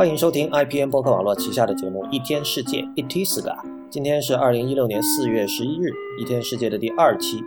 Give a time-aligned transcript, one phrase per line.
[0.00, 3.54] 欢迎收听 IPN 播客网络旗下的节目《一天世界》Itisaga。
[3.90, 5.88] 今天是二零一六年四月十一日，
[6.18, 7.36] 《一天世界》的第二期。《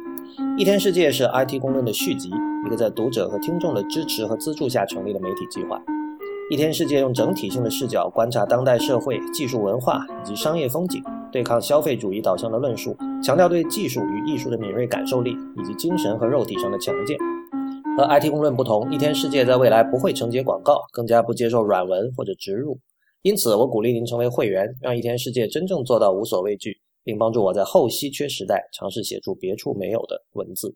[0.55, 2.29] 一天世界》是 IT 公论的续集，
[2.63, 5.77] 一个在读者和听众的支持和资助下成立的媒体计划。
[6.51, 11.01] 《一天世界》用整体性的视角观察当代社会、技术文化以及商业风景，
[11.31, 17.17] 对抗消费主义导向的论述，强调对技术与艺术的敏锐感受力以及精神和肉体上的强健。
[17.95, 22.79] 和 IT 公论不同，一天世界在未来不会承接广告，更加不接受软文或者植入。
[23.21, 30.75] 因此，我鼓励您成为会员，让一天世界真正做到无所畏惧，并帮助我在后稀缺时代尝试写出别处没有的文字。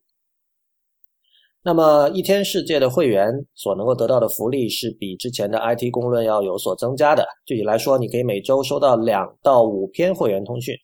[1.64, 7.28] 那么，一天世界的会员所能够得到的福利是比之前的 IT 公论要有所增加的。
[7.46, 10.76] 具体来说，你可以每周收到两到五篇会员通讯。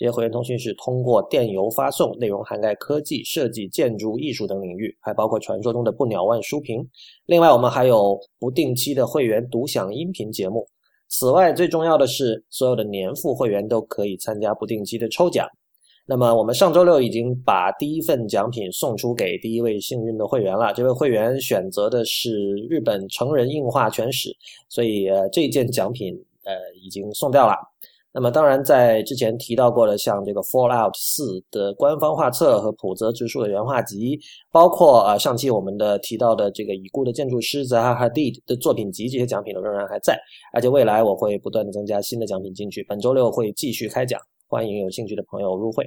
[0.00, 6.82] 这些会员通讯是通过电邮发送，内容涵盖科技、设计、建筑、艺术等领域，还包括传说中的不鸟万书评。
[7.26, 10.66] 另外，我们还有不定期的会员独享音频节目。
[11.10, 15.46] 此外，最重要的是，所有的年付会员都可以参加不定期的抽奖。
[16.06, 20.72] 那么，我们上周六已经把第一份奖品送出给第一位幸运的会员了。
[20.72, 24.34] 这位会员选择的是日本成人硬化全史，
[24.70, 26.14] 所以，这件奖品
[26.44, 27.52] 呃已经送掉了。
[28.12, 31.22] 那么，当然，在之前提到过的，像这个《Fallout 四》
[31.52, 34.18] 的官方画册和普泽直树的原画集，
[34.50, 40.18] 包括呃上期我们的提到的这个已故的建筑师 Zaha Hadid 的作品集，这些奖品都仍然还在，
[40.52, 42.82] 而且未来我会不断的增加新的奖品进去。
[42.88, 45.84] 本周六会继续开奖，欢迎有兴趣的朋友入会。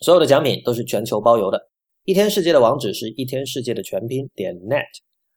[0.00, 1.60] 所有的奖品都是全球包邮的。
[2.06, 4.82] 一天世界的网址是一天世界的全拼点 net。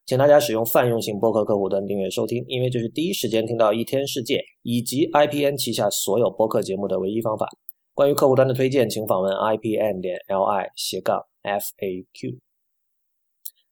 [0.08, 7.46] 请大家使用泛用型播客客户端订阅收听，因为这是第一时间听到一天世界以及 IPN 旗下所有播客节目的唯一方法。
[7.92, 12.38] 关于客户端的推荐，请访问 IPN 点 LI 斜杠 FAQ。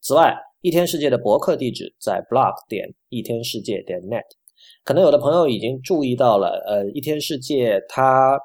[0.03, 4.21] 此外，一天世界的博客地址在 blog 点一天世界点 net。
[4.85, 8.39] 可能有的朋友已经注意到了，呃，一天世界它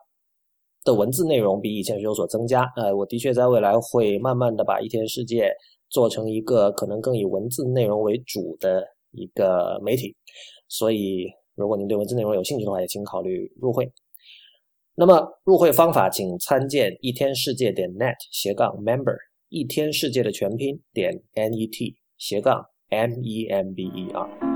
[0.85, 2.63] 的文字内容比以前是有所增加。
[2.78, 5.51] 呃，我的确在未来会慢慢的把一天世界。
[5.91, 10.16] 做成一个可能更以文字内容为主的一个媒体，
[10.68, 13.91] 所以如果您对文字内容有兴趣的话，也请考虑入会。
[14.96, 19.18] 那么入会方法，请参见一天世界点 net 斜杠 member，
[19.50, 24.50] 一天世界的全拼点 net 斜杠 member。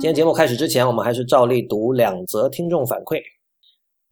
[0.00, 3.20] 今天节目开始之前，我们还是照例读两则听众反馈。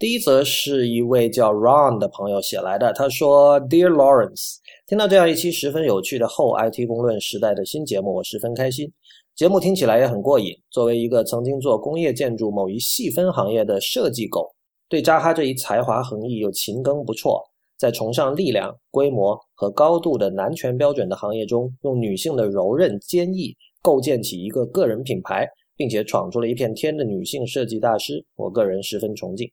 [0.00, 4.56] 第一则是一位叫 Ron 的朋友写来的，他说：“Dear Lawrence，
[4.88, 8.92] 听到这样一期十分有趣的后 IT 公论时代的新节目，我十分开心。
[9.36, 10.52] 节目听起来也很过瘾。
[10.70, 14.52] 作为一个曾经做工业建筑某一细分行业的设计狗，
[14.88, 17.40] 对扎哈这一才华横溢又勤耕不辍，
[17.78, 29.50] 在崇尚力量、规模和高度的男权标准的行业中，用女性的柔韧坚毅构建起一个个人品牌。”并且闯出了一片天的女性设计大师，我个人十分崇敬。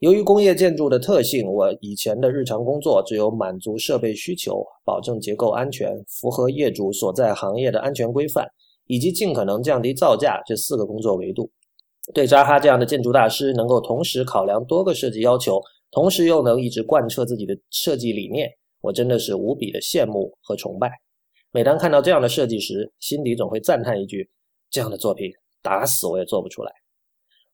[0.00, 8.46] 由于工业建筑的特性，我以前的日常工作只有满足设备需求、保证结构安全、符合业主所在行业的安全规范，
[8.86, 11.50] 以及尽可能降低造价这四个工作维度。
[12.12, 15.58] 对扎哈这样的建筑大师，能够同时考量多个设计要求，
[15.90, 18.50] 同时又能一直贯彻自己的设计理念，
[18.82, 20.90] 我真的是无比的羡慕和崇拜。
[21.50, 24.28] 每当看到这样的设计时，心底总会赞叹一句。
[24.74, 25.30] 这样的作品
[25.62, 26.72] 打死我也做不出来。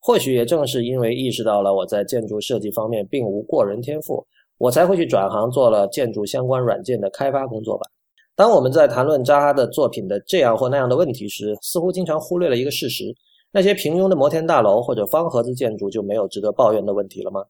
[0.00, 4.26] 或许也正是因为意识到了我在建筑设计方面并无过人天赋，
[4.56, 7.86] 我才会去转行做了建筑相关软件的开发工作吧。
[8.34, 13.14] 当我们在谈论扎哈的作品的这样或那样的问题时，似乎经常忽略了一个事实：
[13.52, 17.44] 那些平庸的摩天大楼或者方盒子建筑就没有值得抱怨的问题了吗？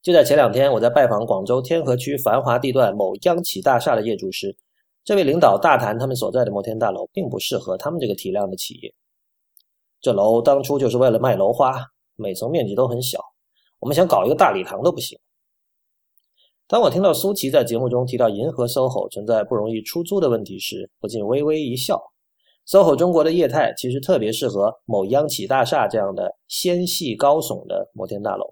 [0.00, 4.56] 就在前两天，我在拜访广州天河区繁华地段某央企大厦的业主时。
[5.02, 8.94] 这位领导大谈，他们所在的摩天大楼并不适合他们这个体量的企业。
[10.00, 11.74] 这楼当初就是为了卖楼花，
[12.16, 13.20] 每层面积都很小，
[13.78, 15.18] 我们想搞一个大礼堂都不行。
[16.66, 22.00] 当我听到苏琪在节目中提到银河 SOHO 存在不容易出租的问题时，不禁微微一笑。
[22.66, 28.44] SOHO 中国的业态其实特别适合某央企大厦这样的纤细高耸的摩天大楼，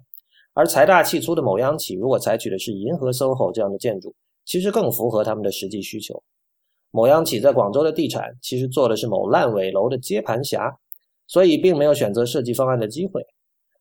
[0.52, 4.12] 而财大气粗的某央企如果采取的是银河 SOHO 这样的建筑，
[4.44, 6.20] 其实更符合他们的实际需求。
[6.90, 10.76] 某央企在广州的地产其实做的是某烂尾楼的接盘侠，
[11.28, 13.22] 所以并没有选择设计方案的机会。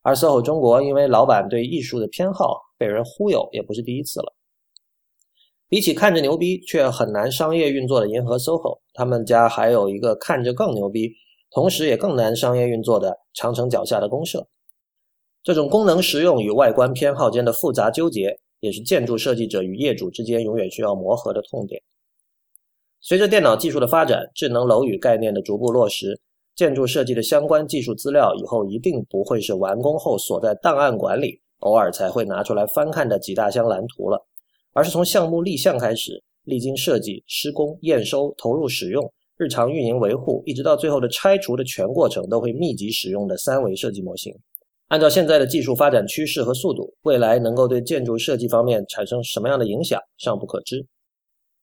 [0.02, 4.32] 而 SOHO 中国因为老板对艺术的偏好，被人忽悠也不是第一次了。
[5.68, 11.12] 比起看着牛逼却很难商业运作的银河 SOHO，他们家还有一个看着更牛逼，
[11.50, 14.46] 同时也更难商业运作的长城脚下的公社。
[15.42, 21.82] 这种功能实用与外观偏好间的复杂纠结，也是建筑设计者与业主之间永远需要磨合的痛点。
[23.00, 26.20] 随着电脑技术的发展，智能楼宇概念的逐步落实，
[26.58, 34.26] 建筑设计的相关技术资料以后一定不会是完工后锁在档案馆里，偶尔才会拿出来翻看的几大箱蓝图了，
[34.72, 44.34] 而是从项目立项开始，历经设计、施工、验收、投入使用、日常运营维护，一直到最后的拆除的全过程，都会密集使用的三维设计模型。
[44.88, 50.84] 按照现在的技术发展趋势和速度，未来能够对建筑设计方面产生什么样的影响，尚不可知。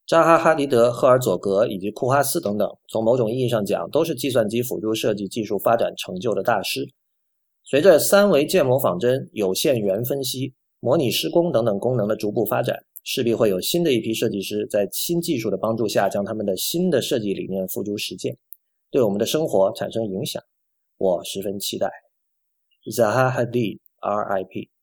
[0.06, 6.86] 扎哈·哈迪德、赫尔佐格以及库哈斯等等，从某种意义上讲，都是计算机辅助设计技术发展成就的大师。
[7.64, 18.38] 随着三维建模仿真、有限元分析、模拟施工等等功能的逐步发展，势必会有新的一批设计师在新技术的帮助下，将他们的新的设计理念付诸实践，
[18.92, 20.40] 对我们的生活产生影响。
[20.98, 21.90] 我十分期待。
[22.88, 24.75] Zaha Hadid, R.I.P.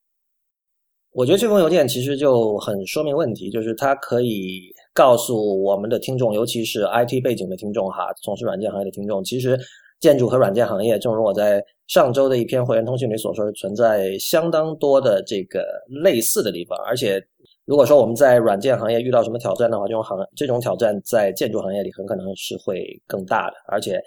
[1.14, 4.74] 我觉得这封邮件其实就很说明问题，就是它可以。
[4.96, 9.60] 告诉我们的听众，尤其是 IT 背景的听众哈，从事软件行业的听众，其实
[10.00, 15.66] 建筑和软件行业，正如我在上周的一篇会员通讯里所说，存在相当多的这个
[16.04, 16.78] 类似的地方。
[16.86, 17.20] 而且，
[17.66, 23.56] 如果说我们在软件行业遇到什么挑战的话，这种行这种挑战在建筑行业里很可能是会更大的。
[23.70, 24.00] 而且，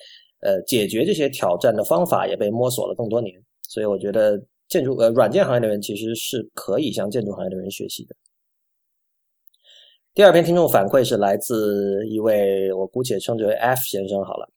[0.42, 3.34] 呃，解决这些挑战的方法也被摸索了更多年。
[3.68, 8.14] 所以，我觉得建筑呃软件行业的人其实是可以向建筑行业的人学习的。
[10.14, 14.48] 第二篇听众反馈是来自一位我姑且称之为 F 先生好了，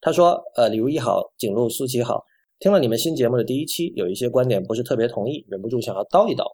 [0.00, 2.22] 他说：“呃，李如一好，景路苏琪好，
[2.58, 6.44] 听了你们新节目的第一期，有一些观点不是特别同意，忍不住想要叨一叨。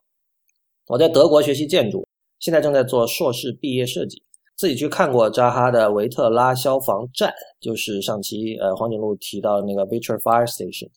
[0.87, 2.07] 我在德国学习建筑，
[2.39, 4.23] 现在正在做硕士毕业设计，
[4.55, 10.89] 自己去看过扎哈的维特拉消防站，就是上期呃黄景路提到的那个 Victor Fire Station，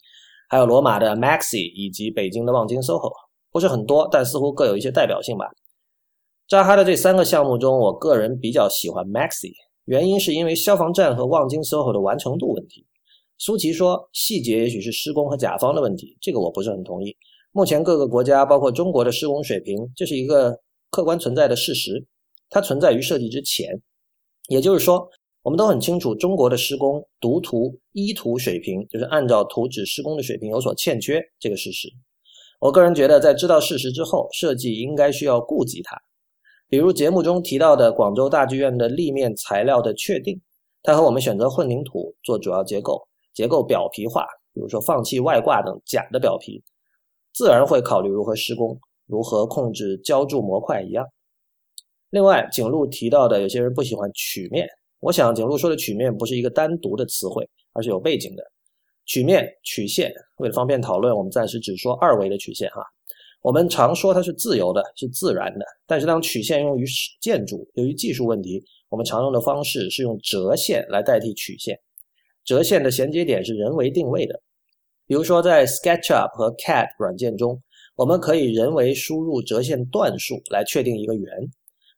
[0.47, 3.11] 还有罗马的 Maxi 以及北京的望京 SOHO，
[3.51, 5.45] 不是很多，但似乎各有一些代表性吧。”
[6.47, 9.51] 扎哈的这三个项目中，我个人比较喜欢 Maxi，
[9.85, 12.85] 原因是因为消防站和望京 SOHO 的完成度问题。
[13.37, 17.15] 苏琪说细节也许是施工和甲方的问题，这个我不是很同意。
[17.51, 20.57] 目前各个国家，包括中国的施工水平，这是一个
[20.89, 22.07] 客观存在的事实，
[22.49, 23.81] 它存在于设计之前。
[24.47, 25.09] 也就是说，
[25.47, 31.87] 我们都很清楚中国的施工读图依图水平，就是按照图纸施工的水平有所欠缺这个事实。
[32.59, 35.95] 我个人觉得，在知道事实之后，设计应该需要顾及它。
[36.67, 40.37] 比如节目中提到的广州大剧院的立面材料的确定，
[40.83, 46.61] 它和我们选择混凝土做主要结构、结构表皮化，比如说放弃外挂等假的表皮，
[47.33, 51.05] 自然会考虑如何施工、如何控制浇筑模块一样。
[52.09, 54.67] 另外，景路提到的有些人不喜欢曲面，
[55.07, 58.43] 我想景路说的曲面不是一个单独的词汇，而是有背景的。
[59.05, 62.81] 曲面、曲线，为了方便讨论，我们暂时只说二维的曲线哈。
[63.41, 65.65] 我们常说它是自由的，是自然的。
[65.85, 66.85] 但是当曲线用于
[67.21, 71.79] 建筑，由于技术问题，我们常用的方式是用折线来代替曲线。
[72.43, 74.37] 折线的衔接点是人为定位的，
[75.05, 77.57] 比如说在 SketchUp 和 CAD 软件中，
[77.95, 81.31] 我们可以人为输入折线段数来确定一个圆。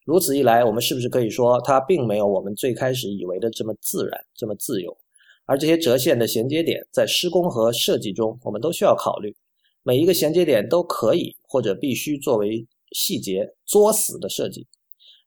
[0.10, 4.98] 如此一来，我们是不是可以说它并没有我们最开始以为的这么自然、这么自由？
[5.46, 9.36] 而这些折线的衔接点在施工和设计中，我们都需要考虑。
[9.84, 14.66] 每一个衔接点都可以或者必须作为细节作死的设计。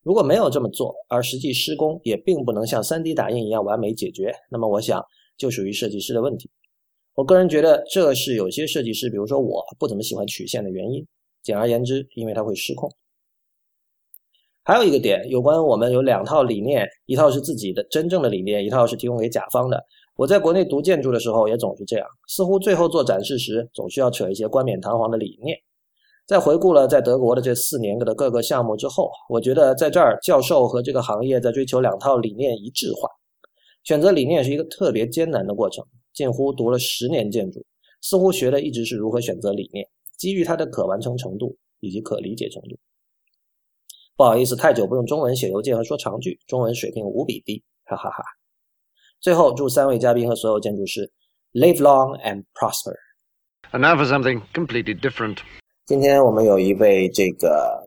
[0.03, 5.01] 如果没有这么做，而实际施工也并不能像 3D 打印一样完美解决，那么我想
[5.39, 6.51] 就属于设计师的问题。
[7.15, 11.07] 我个人觉得这是有些设计师，比如说我不怎么喜欢曲线的原因。
[11.41, 12.93] 简而言之，因为它会失控。
[14.64, 19.85] 还有一个点，有关我们有两套理念，一套是自己的真正的理念，一套是提供给甲方的。
[20.16, 25.57] 我在国内读建筑的时候也总是这样，似乎最后做展示时总需要扯一些冠冕堂皇的理念。
[26.26, 33.09] 在回顾了在德国的这四年的各个项目之后，我觉得在这儿教授和这个行业在追求两套理念一致化。
[33.83, 37.64] 选择理念是一个特别艰难的过程，近乎读了十年建筑，
[38.00, 39.85] 似乎学的一直是如何选择理念，
[40.16, 42.78] 基于它的可完成程度以及可理解程度。
[44.23, 48.23] 不好意思，太久不用中文写邮件和说长句，中文水平无比低，哈哈哈。
[49.21, 51.11] 最后，祝三位嘉宾和所有建筑师
[51.55, 52.95] live long and prosper。
[53.73, 55.38] And now for something completely different。
[55.87, 57.85] 今天我们有一位这个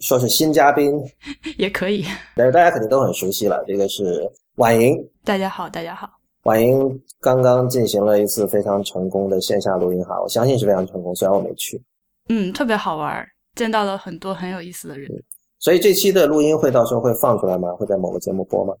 [0.00, 0.92] 说是新嘉宾，
[1.56, 2.04] 也可以，
[2.36, 3.64] 但是大家肯定都很熟悉了。
[3.66, 4.94] 这个是婉莹。
[5.24, 6.10] 大家好，大家好。
[6.42, 11.82] 婉莹刚刚进行了一次非常成功的线下录音哈，我相信是非常成功，虽然我没去。
[12.28, 15.10] 嗯，特别好玩，见到了很多很有意思的人。
[15.60, 17.72] 所以这期的录音会到时候会放出来吗？
[17.74, 18.74] 会在某个节目播吗？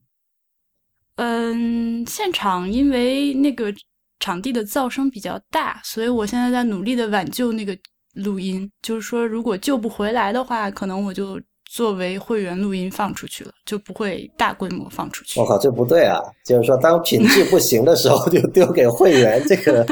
[1.16, 3.72] 嗯，现场因为那个
[4.18, 7.76] 场地的噪声比较大，所以我现在在努力的挽救那个
[8.14, 15.46] 录音，就是说如果救不回来的话，可能我就作为会员录音放出去了，就不会大规模放出去我。
[15.46, 16.18] 靠，这不对啊！
[16.44, 19.86] 就是说，当品质不行的时候，就丢给会员，这个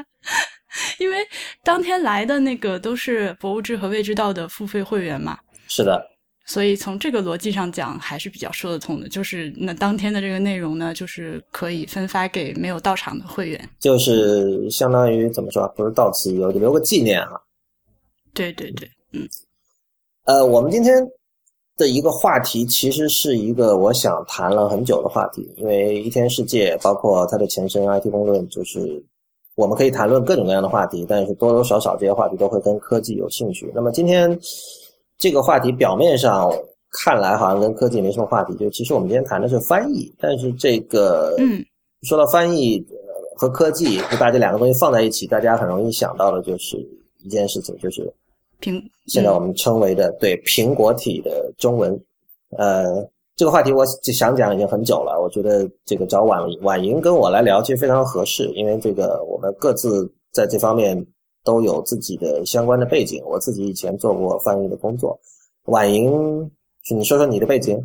[0.98, 1.18] 因为
[1.62, 6.04] 当天来的那个都是博物志和未知道的付费会员嘛，是的，
[6.44, 9.08] 所以从这个逻辑上讲，还是比较说得通的。
[9.08, 13.68] 就是那当天的这个内容呢，就是可以分发给没有到场的会员。
[13.80, 15.68] 就是相当于怎么说啊？
[15.76, 17.30] 不是到此一游，就留个纪念啊。
[18.32, 19.28] 对对对，嗯
[20.24, 20.94] 呃，我们今天
[21.76, 29.02] 的一个话题其实是一个我想谈了很久的话题，因为一天世界包括它的前身 IT 公论，就是
[29.54, 33.72] 我们可以谈论各种各样的话题，但是多多少少这些话题都会跟科技有兴趣。
[33.74, 34.38] 那么今天
[35.18, 36.52] 这个话题表面上
[36.90, 41.64] 看来好像跟科技没什么话题，就其实我们今天谈的是翻译，但是这个嗯，
[42.02, 42.96] 说到翻译呃
[43.36, 46.76] 和科技，就把这两个东西放在一起，大家很容易想到的就是
[47.22, 48.12] 一件事情，就是
[48.60, 51.98] 苹现在我们称为的对苹果体的中文，
[52.56, 53.06] 呃，
[53.36, 55.20] 这个话题我想讲已经很久了。
[55.20, 61.06] 我觉得这个找婉婉莹跟我来聊其实非常合适，因为这个我们各自在这方面
[61.46, 63.22] 都有自己的相关的背景。
[63.24, 65.18] 我自己以前做过翻译的工作，
[65.66, 66.10] 婉莹，
[66.82, 67.78] 是你说说你的背景？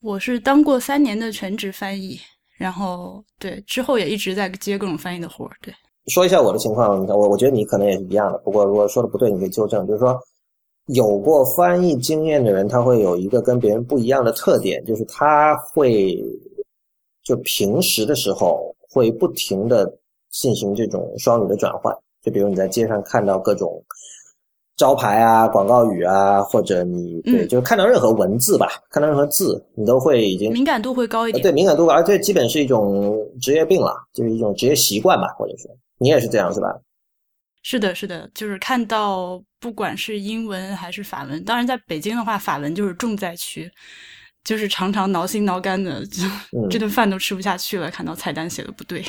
[0.00, 2.18] 我是当过三年的全职翻译，
[2.58, 5.50] 然后对之后也一直在接各种翻译的活儿。
[5.60, 5.74] 对，
[6.06, 8.38] 说一下我的情况，我我觉得你可能也是一样的。
[8.38, 9.86] 不过如果说的不对，你可以纠正。
[9.86, 10.18] 就是说，
[10.86, 16.18] 有过翻译经验的人，他会有一个跟别人不一样的特点，就是他会
[17.22, 19.98] 就平时的时候会不停的
[20.30, 21.94] 进行这种双语的转换。
[22.22, 23.82] 就比如你在街上看到各种
[24.76, 31.40] 招牌啊、广告语啊，或者你对，嗯就是看到任何文字吧，看到任何字，你都会已经敏感度会高一点。
[31.40, 36.68] 呃对敏感度，而且基本是一种职业病了，就是一种职业习惯吧，或者说你也是这样是吧？
[37.62, 43.70] 是的，是的，就是看到不管是英文还是法文，当然在北京的话，法文就是重灾区，
[44.44, 46.24] 就是常常挠心挠肝的，就、
[46.58, 47.90] 嗯这顿饭都吃不下去了。
[47.90, 49.04] 看到菜单写的不对，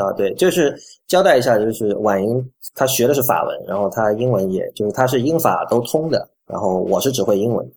[0.00, 0.74] 啊，对，就是
[1.06, 7.70] 交代一下，就是婉莹她学的是法文，然后她英文也就是她是英法都通的，然后我是只会英文。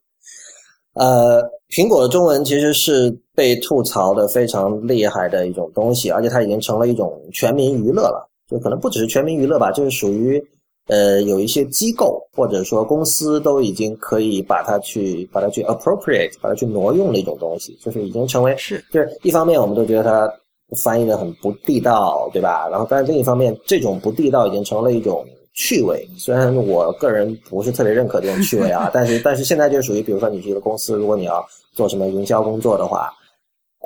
[0.93, 8.29] 呃，苹果的中文其实是被吐槽的非常厉害的一种东西，而且它已经成了一种全民娱乐了。
[8.47, 10.39] 就可能不只是全民娱乐吧，就是属于
[10.87, 20.31] 呃有一些机构或者说公司都已经可以把它去把它去 appropriate 把它去挪用的一种东西，就是已经成为是就是一方面我们都觉得它
[20.75, 22.67] 翻译的很不地道，对吧？
[22.69, 26.07] 然后但是另一方面，这种不地道已经成了一种趣味。
[26.17, 33.11] 虽然我个人不是特别认可这种趣味啊， 但是但是现在就属于，比如说你是一个公司，如果你要做什么营销工作的话，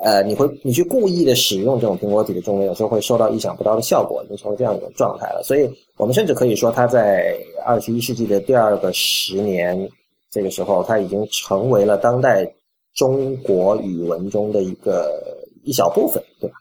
[0.02, 5.42] 呃，你会你去故意的使用这种苹果体的中文，有时候会收到意想不到的效果，已经成为这样一种状态了。
[5.42, 9.88] 所以我们甚至可以说，它在二十一世纪的第二个十年，
[10.30, 12.48] 这个时候，它已经成为了当代
[12.94, 15.20] 中国语文中的一个
[15.64, 16.56] 一小部分，对吧？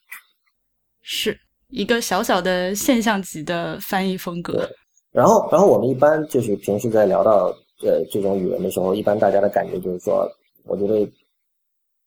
[1.10, 4.70] 是一个小小的现象级的翻译风格。
[5.12, 7.46] 然后，然后我们一般就是平时在聊到
[7.82, 10.30] 呃这种语文的时候，一般大家的感觉就是说，
[10.66, 11.10] 我觉得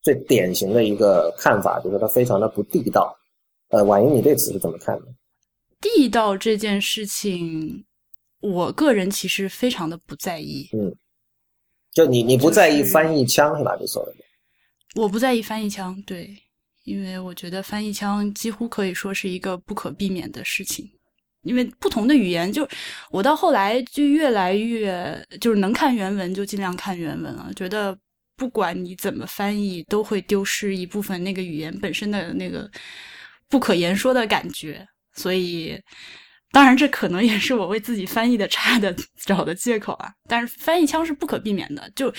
[0.02, 3.16] 最典型的一个看法就是它非常的不地道。
[3.70, 5.06] 呃，婉莹，你对此是怎么看的？
[5.80, 7.84] 地道这件事情，
[8.40, 10.68] 我个人其实非常的不在意。
[10.74, 10.94] 嗯
[11.92, 13.76] 就你你不在意翻译腔是吧？
[13.80, 14.18] 你所谓的
[14.94, 16.30] 我不在意翻译腔，对，
[16.84, 20.90] 因为我觉得翻译腔几乎可以说是一个不可避免的事情。
[21.42, 22.68] 因为不同的语言，就
[23.10, 27.96] 我到后来就越来越就是能看原文就尽量看原文了，觉得
[28.36, 32.70] 不管你怎么翻译，都会丢失一部分那个语言本身的那个
[33.48, 34.86] 不可言说的感觉。
[35.14, 35.80] 所以，
[36.52, 38.94] 当然这可能也是我为自己翻译的差的
[39.24, 40.12] 找的借口啊。
[40.28, 42.12] 但是翻译腔是不可避免的，就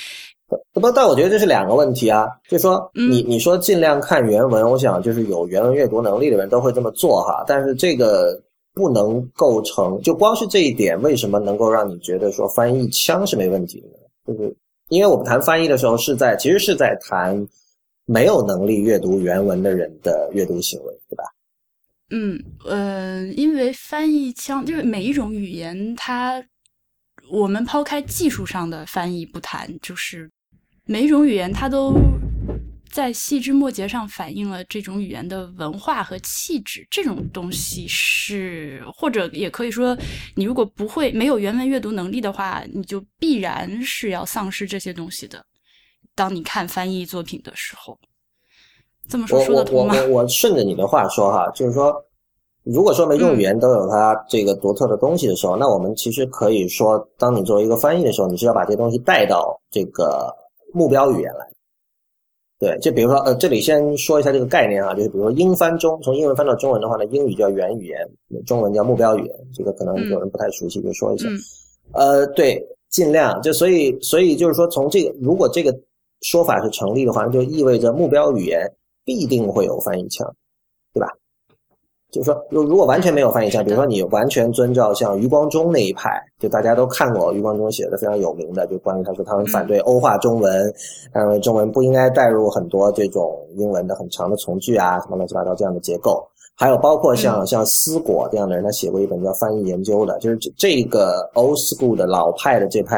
[0.74, 2.28] 不，但我觉得这是两个问题啊。
[2.48, 7.44] 就说嗯你你说尽量看原文，我想就是有原文阅读能力的人都会这么做哈。
[7.48, 8.42] 但是这个
[8.74, 13.94] 不能构成，就光是这一点，为什么能够让你觉得说翻译腔是没问题的呢？
[14.26, 14.56] 就是
[14.90, 17.48] 因为我们谈翻译的时候是在其实是在谈
[18.06, 21.24] 没有能力阅读原文的人的阅读行为，对吧？
[22.14, 26.44] 嗯，呃，因为翻译腔就是每一种语言，它
[27.32, 30.30] 我们抛开技术上的翻译不谈，就是
[30.86, 31.94] 每一种语言它都
[32.92, 36.86] 在细枝末节上反映了这种语言的文化和气质。
[36.92, 39.98] 这种东西是，或者也可以说，
[40.36, 45.44] 你如果不会没有原文阅读能力的话，你就必然是要丧失这些东西的。
[46.14, 47.98] 当你看翻译作品的时候，
[49.08, 49.96] 这么说我我我说得通吗？
[50.10, 51.94] 我我顺着你的话说哈，就是说，
[52.64, 60.28] 如果说每种语言都有它这个独特的东西的时候，那我们其实可以说，当你作为一个翻译的时候，你是要把这些东西带到这个
[60.74, 61.48] 目标语言来。
[62.60, 68.08] 对，就比如说，呃，这里先说一下这个概念啊，就是比如说英翻中，从英文翻到中文的话呢，英语叫原语言，
[68.46, 71.28] 中文叫目标语言，这个可能有人不太熟悉，就说一下。
[71.94, 75.76] 呃，对，尽量就所以所以就是说，从这个如果这个
[76.22, 78.72] 说法是成立的话，就意味着目标语言
[79.04, 80.32] 必定会有翻译腔，
[80.94, 81.08] 对吧？
[82.12, 90.52] 就是说，如如果完全没有翻译腔，比如说你完全遵照像余光中那一派，就大家都看过余光中写的非常有名的，就关于他说他们反对欧化中文，
[91.14, 96.22] 认为中文不应该带入很多这种英文的很长的从句啊，什么乱七八糟这样的结构。
[96.54, 102.98] 还有包括像像思果这样的人，他写过一本叫《翻译研究》的，就是这这个 old school 的老派的这派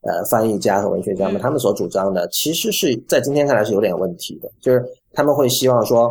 [0.00, 6.10] 呃翻译家和文学家们，他们所主张的，其实是在今天看来是有点问题的，就是他们会希望说。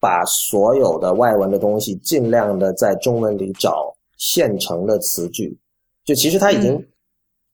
[0.00, 5.56] 把所有的外文的东西尽量的在中文里找现成的词句，
[6.04, 6.82] 就其实他已经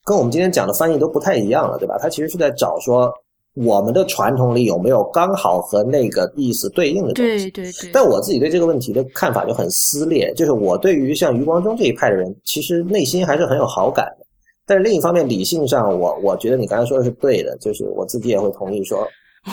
[0.04, 1.96] 跟我们今天讲的翻译都不太一样了，对吧？
[1.98, 3.12] 他其实是在找说
[3.54, 7.50] 我们的传统里有没有刚好和那个意思对应的东西。
[7.50, 7.90] 对对对。
[7.92, 14.26] 但我自己对这个问题的看法就很撕裂，就是我对于像余光中这一派的人，其实内心还是很有好感的。
[14.66, 19.06] 但是另一方面，理性上，我我觉得你刚才说的是对的，就是我自己也会同意说。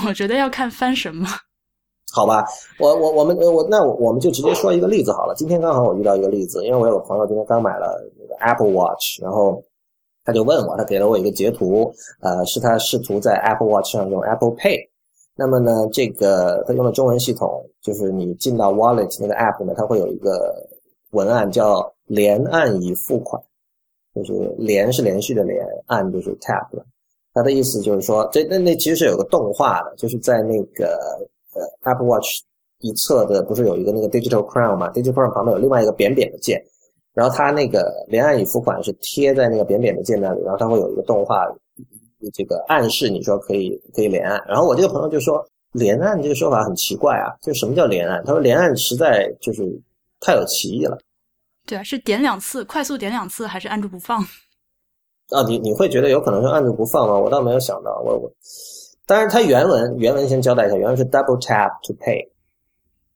[0.08, 1.28] 我觉得要看翻什么。
[2.14, 2.44] 好吧，
[2.78, 5.34] 我我我们我那我们就直接说一个例子好了。
[5.36, 9.64] 今天刚好我遇到一个例子，因为我有个朋友今天刚买了那个 Apple Watch，然后
[10.26, 11.90] 他就问我，他给了我一个截图，
[12.20, 14.90] 呃，是他试图在 Apple Watch 上用 Apple Pay。
[15.38, 20.54] 那么呢，这个他用的中文系统，就是你进到 Wallet 那个 App 呢，它会有一个
[21.12, 23.42] 文案叫“连按已付款”，
[24.14, 26.86] 就是连是连续的连，按就是 tap 了。
[27.34, 31.00] 他的意思就是说，这那那其实是有个动画的，就是在那个。
[31.54, 32.42] 呃，Apple Watch
[32.80, 36.64] 一侧的不是有一个那个 Digital Crown 嘛？Digital Crown 旁边有另外一个扁扁的键，
[37.14, 41.46] 然后它那个连按已付款是贴在那个扁扁的键那里，然后它会有一个动画，
[42.34, 44.42] 这个暗示你说可以可以连按。
[44.48, 48.24] 然后我这个朋友就说，连按这个说法很奇怪啊，就什么叫连按？
[48.26, 49.64] 他说连按实在就是
[50.20, 50.98] 太有歧义了。
[51.68, 54.22] 对啊，是点两次，快速点两次，还是按住不放？
[55.30, 57.18] 啊，你你会觉得有可能是按住不放吗？
[57.20, 58.32] 我倒没有想到，我我。
[59.06, 62.26] 当然，它原文原文先交代一下，原文是 double tap to pay。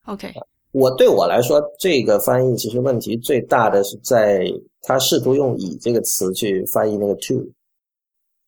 [0.04, 0.32] OK，
[0.72, 4.44] 我对我来说，这个翻译其实问题最大的是在
[4.82, 7.42] 他试图用以这个词去翻译那个 to。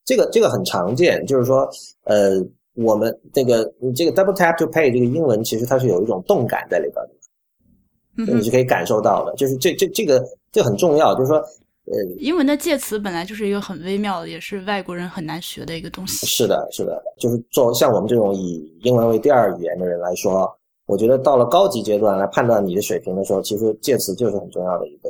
[0.05, 1.69] 这个这个很常见，就是说，
[2.05, 10.23] 呃，我们这个你这个 double tap to pay 这个英文其实它是有一种动感在里边的，你是可以感受到的，就是这这这个
[10.53, 11.43] 这很重要，就是说。
[11.91, 16.27] 呃，英文的介词本来就是一个很微妙的，也是外国人很难学的一个东西。
[16.27, 20.55] 是的，是的，就是做像我们这种以英文为第二语言的人来说，
[20.87, 25.09] 我觉得到了高级阶段来判断你的水平的时候，其实介词就是很重要的一个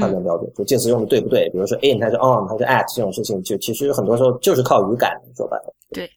[0.00, 0.50] 判断标准。
[0.56, 1.50] 就介词用的对不对？
[1.50, 5.74] 比如说 in 还是 on 还是 at 这种事情，就其实很多时候就是靠语感说白了。
[5.92, 6.08] 对，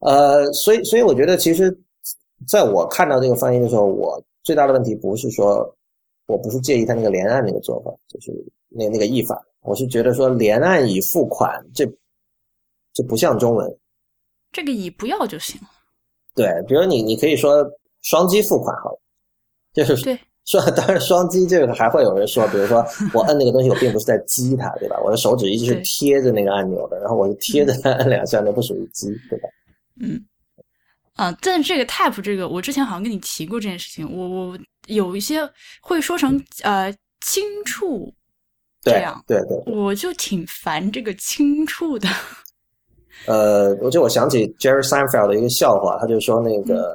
[0.00, 1.70] 呃，所以所以我觉得，其实
[2.48, 5.72] 在我看到这个翻译的时候，我最大的问题不是说
[6.26, 8.32] 我不是介意他那个连按那个做法，就是。
[8.76, 11.86] 那那个译法，我是觉得说连按已付款，这
[12.92, 13.78] 这不像中文。
[14.52, 15.68] 这个已不要就行了。
[16.34, 17.66] 对，比如你你可以说
[18.02, 19.00] 双击付款好了，
[19.72, 24.98] 就是对说当然双击这个还会有人说，比如说我摁那个东西，我并不是在击它，对吧？
[25.04, 29.48] 我的手指一直是贴着那个按钮的，然后我是贴着它按两下，那不属于击，对吧？
[30.00, 30.24] 嗯。
[31.14, 35.40] 啊，但这个 tap 这个，我之前好像跟你提过这件事情，我我有一些
[35.80, 38.14] 会说成呃轻触。
[38.92, 42.08] 这样，对对，我就挺烦这个轻触的。
[43.26, 46.94] 呃，我就我想起 Jerry Seinfeld 的一个笑话，他就说那个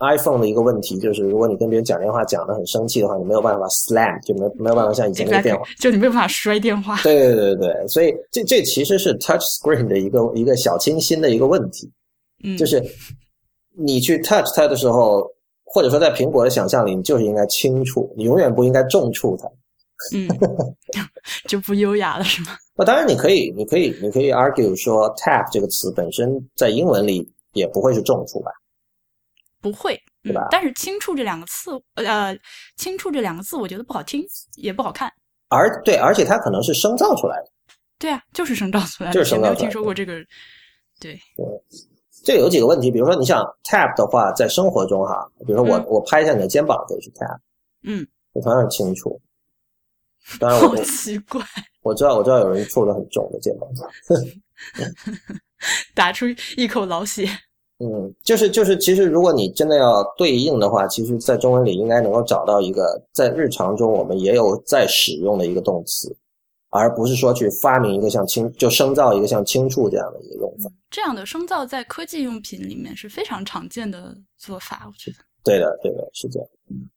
[0.00, 6.96] iPhone 的一个问题就是，如果你跟别人讲电话讲的很生气的话，你没有办法 slam，就没没有办法像以前那个电话，就你没有办法摔电话。
[7.02, 11.90] 对对对对对，所以这这其实是 Touch Screen 的一个一个小清新的一个问题，
[12.42, 12.82] 嗯，就是
[13.78, 15.30] 你去 touch 它的时候，
[15.64, 19.48] 或者说在苹果的想象里，你就是应该轻触，你永远不应该重触它。
[20.14, 20.28] 嗯，
[21.48, 22.56] 就不优雅了是吗？
[22.76, 28.50] 那当然，你可以，你可以，你可以 argue 说 tap 这个词本身在英文里也不会是重触吧？
[29.62, 30.46] 不会，对吧？
[30.50, 32.36] 但是轻触这两个字，呃，
[32.76, 34.22] 轻触这两个字，我觉得不好听，
[34.56, 35.10] 也不好看。
[35.48, 37.50] 而对，而且它可能是生造出来的。
[37.98, 39.14] 对啊，就是生造出来的。
[39.14, 39.54] 就是生造出来的。
[39.54, 40.14] 没有听说过这个。
[41.00, 41.44] 对对，
[42.24, 47.38] 这有几个问题，比如说，你想 tap 的话，在生活中哈，比如说我我拍一下你的肩膀可以去 tap，
[47.84, 49.20] 嗯，同样是轻触。
[50.40, 51.40] 当然，好奇怪。
[51.82, 53.68] 我知道，我知道有人触的很重的肩膀，
[55.94, 57.28] 打出一口老血。
[57.78, 66.16] 嗯，就是就是，其实如果你真的要对应的话，其实，在中文里应该能够找到一个在日常中我们也有在使用的一个动词，
[66.70, 70.70] 而不是说去发明一个像清就生造一个像清触这样的一个用法。
[70.90, 75.18] 这样的生造在科技用品里面是非常常见的做法，我觉得。
[75.46, 76.48] 对的，对的，是这样。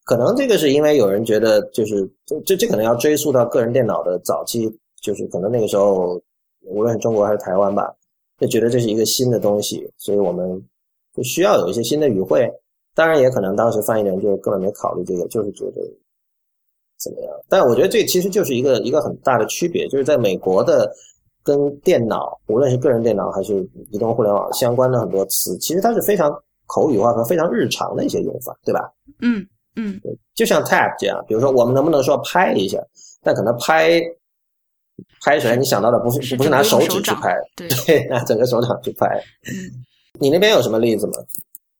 [0.03, 4.67] 可能这个是因为有人觉得，就是这这这可能要追溯到个人电脑的早期，
[5.01, 6.19] 就是可能那个时候，
[6.63, 7.93] 无论是中国还是台湾吧。
[8.39, 10.65] 就觉得这是一个新的东西，所以我们
[11.13, 12.49] 就需要有一些新的语汇。
[12.95, 15.81] 当然，也可能当时翻译人就根本没考虑这个，就是觉得
[16.97, 17.33] 怎么样。
[17.49, 20.89] 但我觉得这其实就是一个一个很大的区别，就是在美国的
[21.43, 26.31] 跟电脑，无论是个人电脑还是移动互联网相关的很多词，其实它是非常
[26.69, 28.89] 口语化和非常日常的一些用法，对吧？
[29.21, 29.99] 嗯嗯，
[30.35, 32.77] 就像 tap 这样，比如说我们能不能说拍一下？
[33.21, 34.01] 但可能拍。
[35.21, 39.07] 拍出来，你想到的不是不是拿手指去拍，对， 拿整个手掌去拍。
[39.47, 39.85] 嗯，
[40.19, 41.13] 你那边有什么例子吗？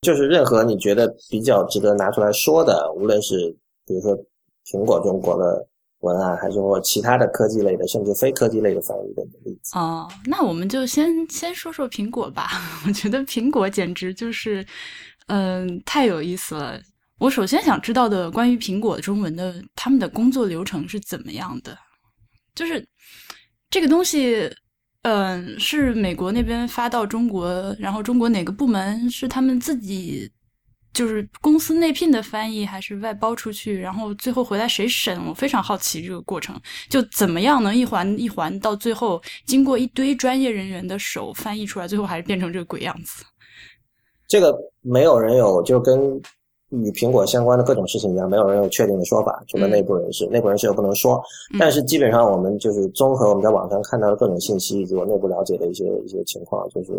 [0.01, 3.53] 就是任何你觉得比较值得拿出来说的，无论是
[3.85, 4.17] 比如说
[4.65, 5.67] 苹果中国的
[5.99, 9.77] 文案，还是或其他的科技类的，甚至非科技类的翻译的例子。
[9.77, 12.49] 哦，那我们就先先说说苹果吧。
[12.87, 14.65] 我觉得苹果简直就是，
[15.27, 16.79] 嗯，太有意思了。
[17.19, 21.77] 我首先想知道的关于苹果中文的他们的工作流程是怎么样的，
[22.55, 22.87] 就是。
[23.71, 24.51] 这个东西，
[25.03, 30.27] 嗯，是美国那边发到中国，然后中国哪个部门是他们自己，
[30.93, 33.79] 就是公司内聘的翻译，还是外包出去？
[33.79, 35.19] 然后最后回来谁审？
[35.27, 43.23] 我非常好奇这个过程，就怎么样能一环一环到最后，经过一堆专业人员的手翻译出来，最后还是变成这个鬼样子？
[44.27, 46.21] 这个没有人有，就跟。
[46.71, 50.27] 与苹果相关的各种事情一样，没有人有确定的说法，除了内部人士。
[50.27, 51.19] 内部人士又不能说，
[51.57, 56.91] 但是基本上我们就是综合我们在网上看到的各种信息以及我内部了解的一些一些情况，就是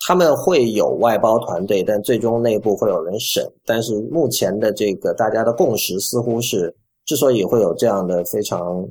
[0.00, 3.44] 他们会有外包团队，但最终内部会有人审。
[3.64, 8.86] 但是目前的这个大家的共识似乎是，之所以会有这样的非常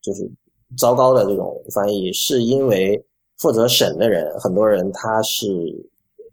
[0.00, 0.30] 就是
[0.76, 3.02] 糟糕的这种翻译，是因为
[3.38, 5.46] 负责审的人很多人他是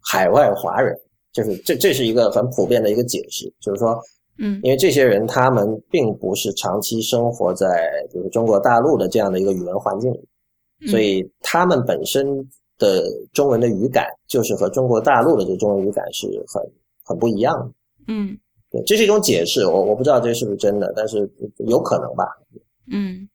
[0.02, 0.98] 海外华人。
[1.32, 4.02] 就是这，这是一个很普遍的一个解释，就是说，
[4.40, 10.28] 嗯，因为这些人他们并不是长期生活在就是中国大陆的这样的一个语文环境里，
[10.88, 12.26] 所以他们本身
[12.80, 16.64] 的中文的语感就是和中国大陆的这中文语感是很
[17.04, 17.72] 很不一样的。
[18.08, 18.36] 嗯，
[18.72, 21.30] 对，这是一种解释，我我不知道这是不是真的，但是
[21.68, 22.26] 有可能吧。
[22.92, 23.30] 嗯，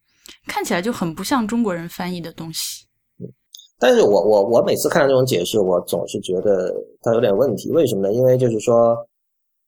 [0.48, 2.84] 看起来就很不像中国人翻译的东西。
[3.78, 7.70] 但是我我我每次看到这种解释，我总是觉得它有点问题。
[7.70, 8.14] 为什么呢？
[8.14, 8.96] 因为就是说，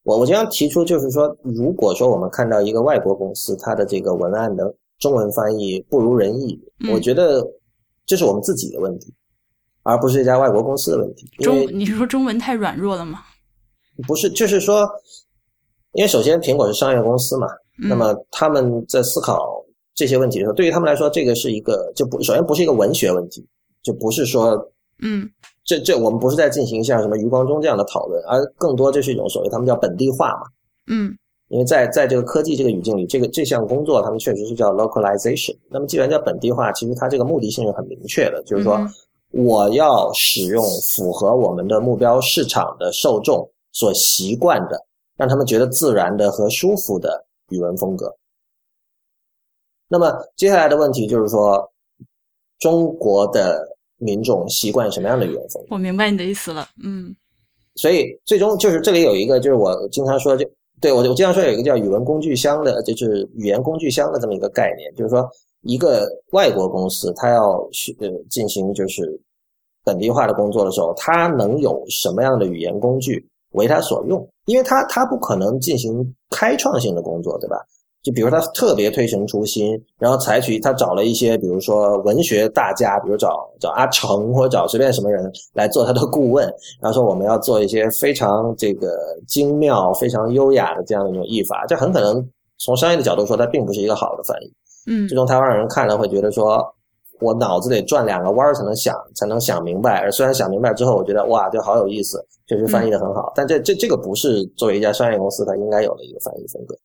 [0.05, 6.59] 我我经常提出，就是说，如果说我们看到一个外国公司它的这个文案的中文翻译不如人意，
[6.93, 7.47] 我觉得
[8.07, 9.13] 这是我们自己的问题，
[9.87, 11.27] 而不是一家外国公司的问题。
[11.39, 13.21] 中你是说中文太软弱了吗？
[14.07, 14.89] 不是，就是说，
[15.93, 17.47] 因为首先苹果是商业公司嘛，
[17.89, 23.47] 那么他们在思考这些问题的时候，对于他们来说，这个是一个就不首先不是一个文学问题。
[23.83, 24.59] 就不是说，
[25.01, 25.31] 嗯，
[25.65, 30.49] 这这我们不是在进行像什么余光中这样的讨论，而更多这是一种所谓他们叫本地化嘛，
[30.89, 35.57] 嗯，因为在在这个科技这个语境里，这个这项工作他们确实是叫 localization。
[35.71, 38.77] 那么既然叫本地化，其实它这个目的性是很明确的，就是说
[39.37, 48.15] 我要使用符合我们的目标市场的受众所习惯的，让他们觉得自然的和舒服的语文风格。
[49.89, 51.73] 那么接下来的问题就是说，
[52.59, 53.77] 中国的。
[53.99, 55.69] 民众习惯什么样的语言风格？
[55.71, 57.17] 我明白你的意思了，嗯。
[57.77, 60.47] 所以最终就是这里有一个，就是我经常说，就
[60.83, 65.27] 对我我经常说有一个叫语文工具箱的，就是语言工具箱的这么一个概念，就是说
[65.63, 69.19] 一个外国公司它要去呃进行就是
[69.87, 74.29] 本地化的工作的时候，他能有什么样的语言工具为他所用？
[74.47, 77.57] 因为他他不可能进行开创性的工作，对吧？
[78.03, 86.45] 就比如他特别推陈出新，然后采取他找了一些，比如说文学大家，比如找找阿成或者找随便什么人来做他的顾问，
[86.81, 88.97] 然后说我们要做一些非常这个
[89.27, 92.25] 精妙、非常优雅的这样的一种译法，这很可能
[92.59, 94.53] 从商业的角度说，它并不是一个好的翻译。
[94.89, 96.65] 嗯，最终台湾人看了会觉得说，
[97.21, 100.01] 我脑子得转两个弯儿才能想，才能想明白。
[100.01, 106.77] 而虽然想明白之后，我觉得哇，这好有意思，确实翻译的很好，但这这这个不是作为一家商业公司它应该有的一个翻译风格。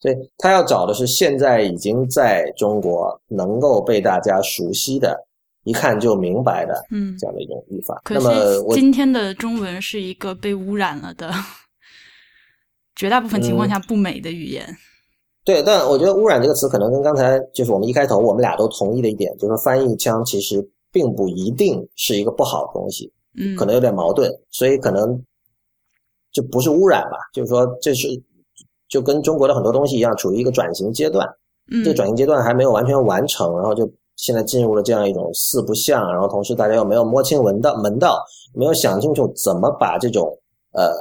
[0.00, 5.18] 所以他要找的是现在已经在中国能够被大家熟悉的，
[5.64, 8.00] 一看就明白的，嗯，这样的一种语法。
[8.10, 11.32] 那么今天的中文是一个被污染了的，
[12.94, 14.64] 绝大部分情况下不美的语言。
[15.48, 23.10] 对，但我觉得“污染”这个词可能跟刚才就是我们一开头我们俩都同意的一点，就是翻译腔其实并不一定是一个不好的东西。
[23.34, 25.18] 嗯，可能有点矛盾，所以可能
[26.34, 28.08] 就不是污染吧，就是说这是
[28.90, 31.26] 就跟中国的很多东西一样，处于一个转型阶段，
[31.72, 40.28] 嗯这个转型阶段还没有完全完成，然后就现在进入了这样一种四不像，然后同时大家又没有摸清门道门道，没有想清楚怎么把这种
[40.72, 40.92] 呃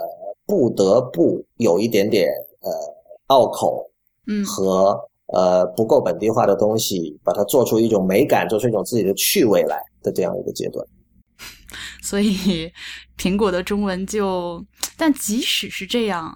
[0.45, 2.29] 不得不有一点点
[2.61, 2.71] 呃
[3.27, 3.85] 拗口
[4.27, 4.97] 嗯和
[5.33, 10.85] 呃不够本地化的东西，把它做出一种美感，做出一种自己的趣味来的这样一个阶段。
[12.01, 12.71] 所以
[13.17, 14.65] 苹果的中文就，
[14.97, 16.33] 但即使是这样，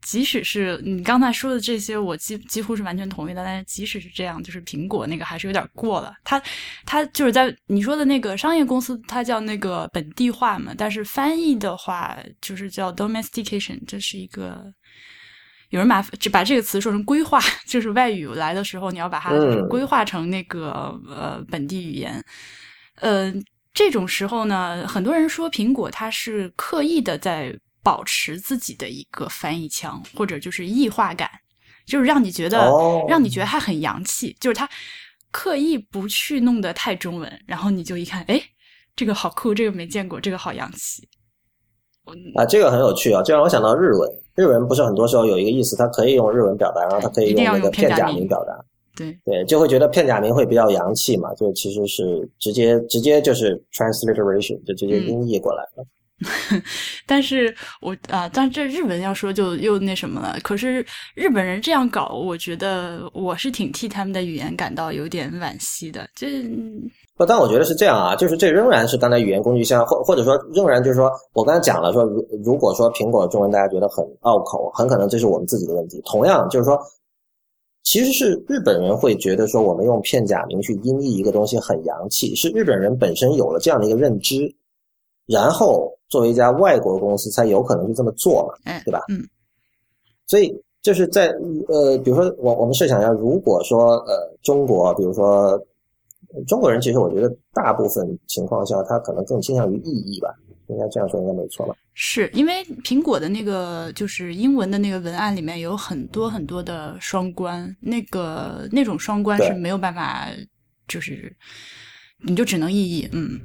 [0.00, 3.44] 即使是你刚才说的这些，我几几乎是完全同意的。
[3.44, 6.14] 但是即使是这样，就是苹果那个还是有点过了。
[6.24, 6.42] 它
[6.86, 14.72] 它就是在你说的那个商业公司，它叫那个本地化嘛，但是翻译的话就是叫 domestication，这是一个。
[15.70, 22.22] 有人把就把这个词说成规划， 就是外语来的时候，你要把它就是嗯规划成那个、呃本地语言。
[22.96, 23.32] 呃，
[23.72, 31.30] 这种时候呢，很多人说苹果它是刻意的在保持自己的一个翻译腔，或者就是异化感，
[31.86, 34.68] 就是让你觉得、哦让你觉得它很洋气，就是它
[35.30, 38.42] 刻意不去弄得太中文，然后你就一看，哎，
[38.96, 41.08] 这个好酷，这个没见过，这个好洋气。
[42.34, 44.10] 啊，这个很有趣啊，这让我想到日文。
[44.36, 48.58] 日文不是很多时候有一个意思，它可以用日文表达，然后它可以用那个片假名表达。
[48.96, 55.84] 对，对，就会觉得片假名会比较洋气嘛，就其实是直接直接就是 transliteration，就直接嗯音译过来了。
[57.06, 60.36] 但是我啊，但这日文要说就又那什么了。
[60.42, 66.08] 可是日本人这样搞，我觉得我是挺替他们的语言感到有点惋惜的。
[66.14, 66.26] 这
[67.16, 76.00] 不，但我觉得是这样啊，就是这仍然是刚才语言工具箱，或或者说仍然就是说我刚才讲了说，如如果说苹果中文大家觉得很拗口，很可能这是我们自己的问题。
[76.04, 76.78] 同样就是说，
[77.82, 84.54] 其实是日本人会觉得说我们用片假名去音译一个东西很洋气，是日本人本身有了这样的一个认知，
[85.30, 89.00] 然后作为一家外国公司才有可能去这么做嘛，哎，对吧？
[89.08, 89.22] 嗯
[90.26, 91.28] 所以就是在
[91.68, 95.50] 呃，比如说我我们设想一下，如果说呃中国，比如说
[96.32, 100.32] 呃中国人，其实我觉得大部分情况下他可能更倾向于意译吧，
[100.68, 101.74] 应该这样说应该没错吧？
[101.94, 110.28] 是因为苹果的那个就是英文的那个文案里面有很多很多的双关，那个那种双关是没有办法，
[110.86, 111.36] 就是
[112.24, 113.40] 你就只能意译，嗯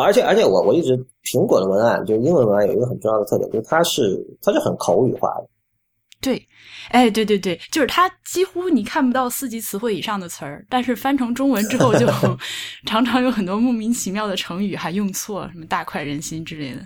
[0.00, 5.48] 而且而且我我一直苹果的文案就是英文文案有一个很重要的特点，就是它是它是很口语化的。
[6.20, 6.40] 对，
[6.90, 12.06] 哎，对对对，就是它几乎你看不到四级词汇以上的词儿，但是翻成中文之后就
[12.86, 16.80] 常常有很多莫名其妙的成语还用错，什么大快人心之类的。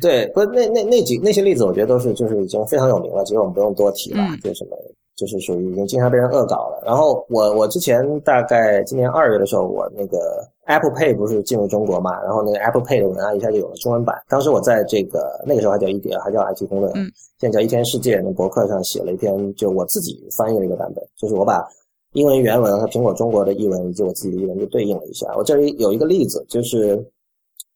[0.00, 4.76] 对，不那那那几那些例子，我觉得都是就是已经非常有名了，其实我们不用多提了，嗯就什么
[5.16, 6.82] 就是属于已经经常被人恶搞了。
[6.84, 14.16] 然后我我之前大概今年二月的时候，我那个 Apple Pay 不是进入中国嘛，然后那个 Apple Pay 的文案一下就有了中文版。
[14.28, 21.66] 当时我在这个那个时候还叫一点，还叫 IT 公论，嗯现在叫一天世界那博客上写了一篇，就我自己翻译了一个版本，就是我把
[22.12, 25.26] 英文原文和苹果中国的译文以及我自己的译文就对应了一下。
[25.36, 27.04] 我这里有一个例子，就是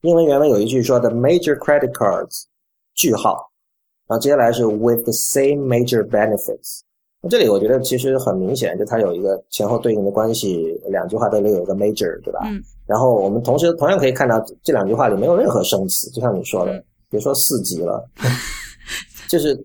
[0.03, 2.44] 英文原文有一句说 “the major credit cards”。
[2.99, 3.37] 句号，
[4.07, 6.81] 然后接下来是 with the same major benefits。
[7.22, 12.40] 那这里我觉得其实很明显，就它有一个前后对应的关系，两句话都里有一个 major，对吧？
[12.46, 12.62] 嗯。
[12.87, 18.05] 然后我们同时同样可以看到这两句话里没有任何生词，就像你说的，嗯别说四级了，
[19.31, 19.57] 就是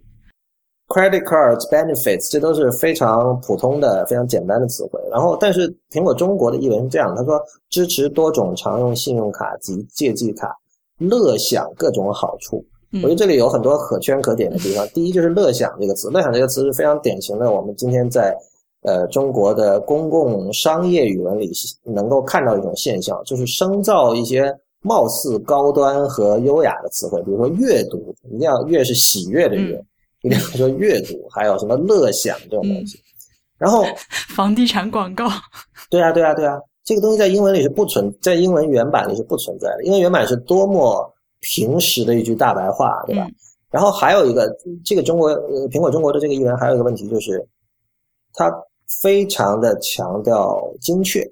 [0.87, 5.01] credit cards benefits，这都是非常普通的、非常简单的词汇。
[5.09, 10.55] 然后，但是苹果中国的译文是这样，他说支持多种常用信用卡及借记卡，
[10.99, 12.63] 乐享各种好处。
[12.93, 14.87] 嗯我觉得这里有很多可圈可点的地方。
[14.89, 18.35] 第一就是“乐享”这个词，“乐享”这个词是非常典型的，我们今天在
[18.81, 21.51] 呃中国的公共商业语文里
[21.83, 29.81] 能够看到一种现象，就是生造一些貌似高端和优雅的词汇，比如说阅读，一定要“阅”是喜悦的“悦”，
[30.23, 32.99] 一定要说阅读，还有什么“乐享”这种东西。
[33.57, 33.83] 然后，
[34.35, 35.29] 房地产广告，
[35.89, 39.83] 对啊，对啊，对啊，这个东西在英文里是不存，在英文原版里是不存在的。
[39.83, 43.25] 英文原版是多么平时的一句大白话，对吧？
[43.25, 43.35] 嗯
[43.71, 47.41] 然后还有一个，这个中国呃苹果中国的这个译文还有一个问题就是，
[48.33, 48.51] 他
[49.01, 51.25] 非常的强调精确，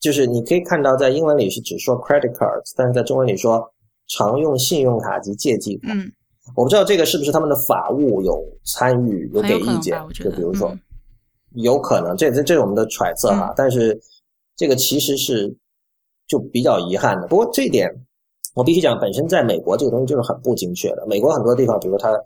[0.00, 3.62] 就是你可以看到在英文里是只说 credit cards，但是在中文里说
[4.08, 5.92] 常用信用卡及借记卡。
[5.92, 6.10] 嗯，
[6.54, 10.70] 我不知道这个是不是他们的法务有参与有给意见，就比如说。
[10.70, 10.80] 嗯
[11.52, 13.98] 有可能，这这这是我们的揣测哈，嗯但是
[14.56, 15.56] 这个其实是
[16.26, 17.26] 就比较遗憾的。
[17.28, 17.90] 不过这一点
[18.56, 21.06] 我必须讲，本身在美国这个东西就是很不精确的。
[21.06, 22.18] 美国很多地方，比如说它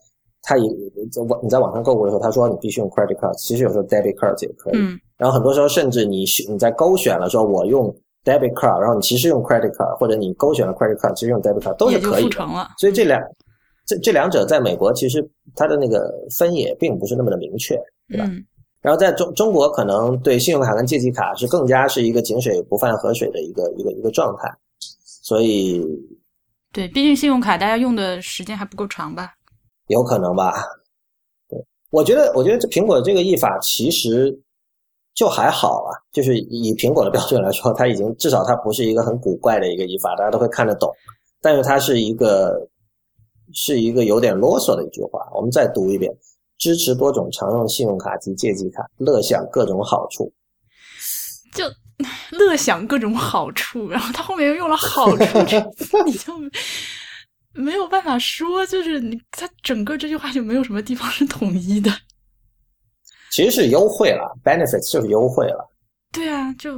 [0.42, 0.62] 它一
[1.10, 4.74] 在网你在网上购物的时候，他说你必须用 credit card，其实有时候 debit card 也可以。
[4.76, 12.22] 嗯然后很多时候甚至你选你在勾选了说我用 debit card，然后你其实用 credit card，或者你勾选了 credit card，其实用 debit card 都是可以的。
[12.22, 12.68] 付成了。
[12.78, 13.20] 所以这两
[13.84, 17.76] 这这两者在美国其实它的那个分野并不是那么的明确。
[18.08, 18.42] 对吧嗯，
[18.80, 24.52] 然后在中中国，可能对信用卡跟借记卡是更加是一个井水不犯河水的一个一个一个状态，
[25.22, 25.80] 所以
[26.72, 29.34] 对，毕竟信用卡大家用的时间还不够长吧？
[29.88, 30.52] 有可能吧。
[31.48, 31.58] 对，
[31.90, 34.32] 我觉得我觉得这苹果这个译法其实
[35.14, 40.88] 就还好啊，就是以苹果的标准来说，它已经至少它不是一个很古怪的一个译法，大家都会看得懂。
[41.40, 42.68] 但是它是一个
[43.52, 46.10] 是一个有点啰嗦的一句话，我们再读一遍。
[46.58, 50.30] 支持多种常用信用卡及借记卡，乐享各种好处。
[51.54, 51.64] 就
[52.32, 55.24] 乐享各种好处，然后他后面又用了“好处”
[56.06, 56.34] 你就
[57.52, 61.90] 没有办法说，就是你他整个这句话就没有什么地方是统一的。
[63.32, 65.68] 其实是优惠了，benefits 就是优惠了。
[66.12, 66.76] 对啊，就，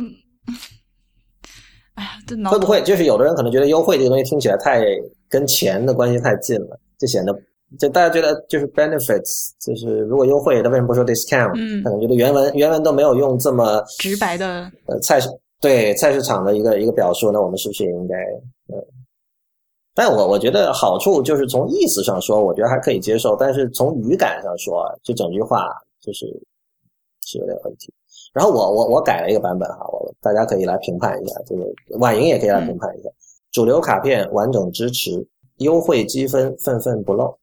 [1.94, 4.84] 哎呀，这脑会不会就是有的人可能觉得优惠这个东西听起来太
[5.28, 7.32] 跟钱的关系太近了，就显得
[7.78, 11.52] 就大家觉得就是 benefits，就是如果优惠，他为什么不说 discount？
[11.56, 15.28] 嗯可能觉得原文原文都没有用这么直白的，呃菜市
[15.60, 18.16] 对菜市场的一个一个表述，那我们是不是也应该
[18.74, 18.76] 嗯？
[19.94, 25.68] 但我我觉得好处就是从意思上说，我觉得还可以接受，但是从语感上说，就整句话
[26.00, 26.26] 就是
[27.26, 27.92] 是有点问题。
[28.32, 31.64] 然后我我我改了一个版本哈，我大家可以来评判一下，这个
[31.98, 33.10] 婉莹也可以来评判一下。
[33.52, 35.10] 主流卡片完整支持，
[35.58, 37.38] 优惠积分份份不漏。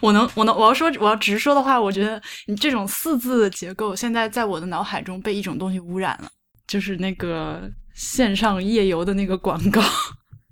[0.00, 6.28] 我能我能我要说我要直说的话，我觉得你这种四字的结构，现在在我的脑海中被一种东西污染了，
[6.66, 7.62] 就是那个
[7.94, 9.80] 线上夜游的那个广告，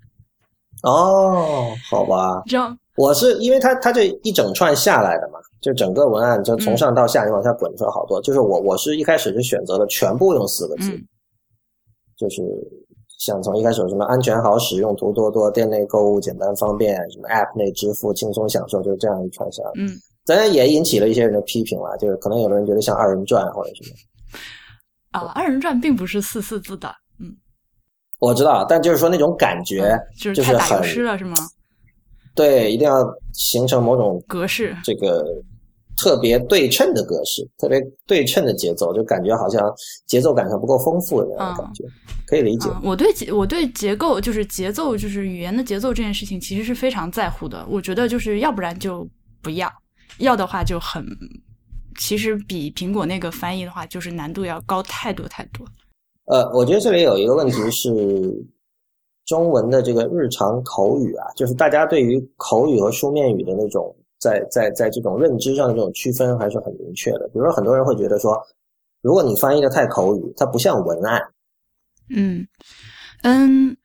[0.83, 8.21] 哦，好吧，这样我是因为它它这一整串下来的嘛，就整个文案就从上到下你往下滚出来好多。
[8.21, 11.07] 就是我我是一开始是选择了全部用四个字，嗯
[12.17, 12.41] 就是
[13.17, 19.71] 像从一开始有什么安全好使用、图多多、店内购物简单方便、什么 App 内支付轻松享受，就是这样一串下来。
[19.75, 19.89] 嗯，
[20.25, 23.95] 当然也引起了一些人的批评了，就是可能有的人觉得像二人转或者什么。
[25.19, 27.35] 啊，二人转并不是四四字的，嗯，
[28.19, 31.35] 我知道，但就是说那种感觉，嗯就是就是太打油很诗了是吗？
[32.35, 33.03] 对，一定要
[33.33, 35.25] 形成某种格式，这个
[35.97, 39.61] 特别对称的格式，特别对称的节奏，就感觉好像
[40.05, 41.83] 节奏感上不够丰富的那种感觉，
[42.27, 42.69] 可以理解。
[42.69, 47.65] 嗯，我对结我对结构就是节奏就是语言的节奏这件事情其实是非常在乎的。
[47.67, 49.07] 我觉得就是要不然就
[49.41, 49.67] 不要，
[50.19, 51.03] 要的话就很，
[51.99, 55.65] 其实比苹果那个翻译的话就是难度要高太多太多。
[56.25, 57.89] 呃，我觉得这里有一个问题是，
[59.25, 63.95] 中文的这个日常口语啊，就是大家对于口语和书面语的那种
[64.27, 67.29] 在在在这种认知上的这种区分还是很明确的。
[67.33, 68.37] 比如说，很多人会觉得说，
[69.01, 71.21] 如果你翻译的太口语，它不像文案。
[72.09, 72.47] 嗯
[73.23, 73.77] 嗯，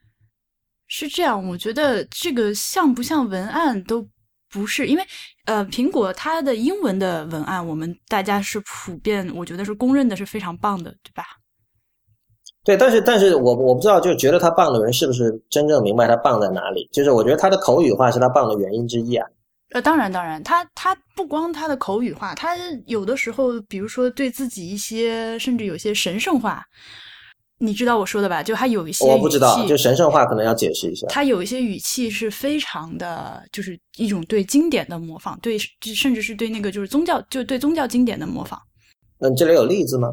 [0.89, 1.49] 是这样。
[1.49, 4.07] 我觉得这个像不像文案都
[4.51, 5.05] 不是，因为
[5.47, 11.25] 呃，苹果它的英文的文案，我们大家是普遍，我觉得是公认的是非常棒的，对吧？
[12.65, 16.89] 对，但是但是我我不知道，就觉得他棒的人是不是真正明白他棒在哪里？
[16.93, 19.27] 就是我觉得他的口语化是他棒的原因之一啊。
[19.73, 22.57] 呃，当然，当然，他他不光他的口语化，他
[22.87, 26.63] 有的时候，比如说对自己一些，甚至有些神圣化，
[27.59, 28.43] 你知道我说的吧？
[28.43, 31.07] 就他有一些我不知道，就神圣化可能要解释一下。
[31.09, 35.57] 他有一些语气是非常的，就是一种对经典的模仿，对，
[35.95, 38.61] 甚至是对那个就是宗教，就对宗教经典的模仿。
[39.19, 40.09] 那你，这里有例子吗？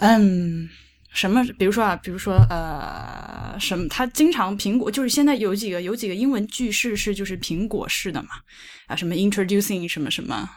[0.00, 0.68] 嗯，
[1.14, 1.42] 什么？
[1.58, 3.88] 比如说啊，比如说呃，什么？
[3.88, 8.28] 他经常苹果就是现在有几个有几个英文句式是就是苹果式的嘛，
[8.88, 10.48] 啊，什么 introducing 什么什么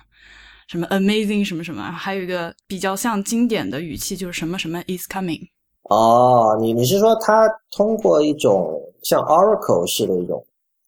[0.67, 5.47] 什么 amazing 什么什么，还有一个比较像经典的语气就是什么什么 is coming。
[5.83, 10.43] 哦，你你是说他通过一种像 Oracle 式的一种，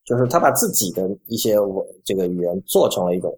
[0.06, 3.38] 就是他把自己的一些我这个语言做成了一种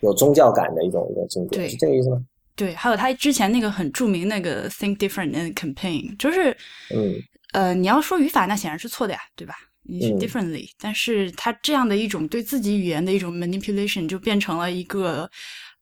[0.00, 2.24] 有宗教感的一种一个经典，对是这个意思吗？
[2.54, 6.56] 对，还有他之前那个很著名那个 think different and campaign，就是
[6.94, 7.14] 嗯
[7.52, 9.54] 呃，你要说语法那显然是错的呀，对吧？
[9.82, 15.28] 你是嗯 differently，、但是他这样的一种对自己语言的一种 manipulation，就变成了一个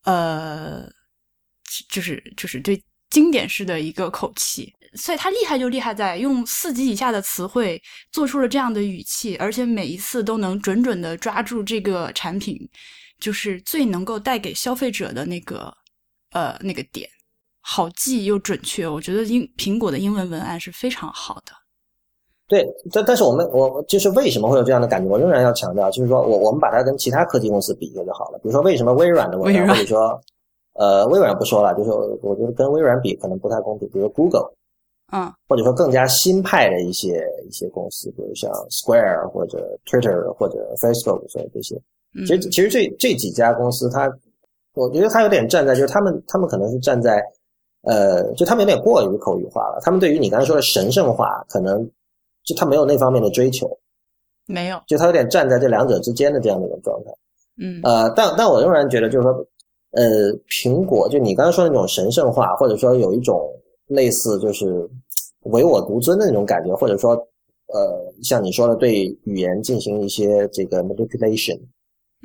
[0.05, 0.91] 呃，
[1.89, 4.72] 就是就是对经典式的一个口气。
[4.95, 12.59] 所以他厉害就厉害在用四级以下的词汇做出了这样的语气，而且每一次都能准准的抓住这个产品，
[13.20, 15.72] 就是最能够带给消费者的那个
[16.33, 17.09] 呃那个点，
[17.61, 18.89] 好记又准确。
[18.89, 21.53] 我觉得英苹果的英文文案是非常好的。
[22.51, 25.09] 对，但但是我们我就是为什么会有这样的感觉？
[25.09, 28.38] 我仍然要强调，就是说我我们把它跟其他科技公司比一下就好了。
[28.42, 30.20] 比如说为什么微软的微软或者说
[30.72, 31.92] 呃微软不说了，就是
[32.22, 33.88] 我觉得跟微软比可能不太公平。
[33.90, 34.51] 比如 Google，
[35.12, 41.80] 嗯或者说更加新派的一些一些公司，比如像 Square 或者 Twitter 或者 Facebook 所有这些。
[42.16, 44.12] 嗯，其实其实这这几家公司它，
[44.74, 47.22] 我觉得它有点站在就是他们他们可能是站在
[47.82, 49.80] 呃，就他们有点过于口语化了。
[49.84, 51.88] 他们对于你刚才说的神圣化，可能
[52.51, 53.70] 就他没有那方面的追求，
[54.46, 57.11] 没有，就他有点站在这两者之间的这样的一种状态。
[57.62, 59.32] 嗯呃，但但我仍然觉得，就是说，
[59.92, 63.40] 呃，苹果就你刚才说的那种神圣化，或者说有一种
[63.86, 64.88] 类似就是
[65.44, 67.12] 唯我独尊的那种感觉，或者说，
[67.66, 71.61] 呃，像你说的对语言进行一些这个 manipulation，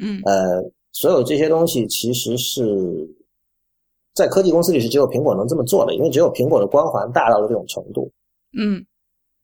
[0.01, 2.65] 嗯呃，所有这些东西其实是
[4.15, 8.09] 在科技公司里是只有苹果能这么做的，因为只有苹果的光环大到了这种程度，
[8.57, 8.85] 嗯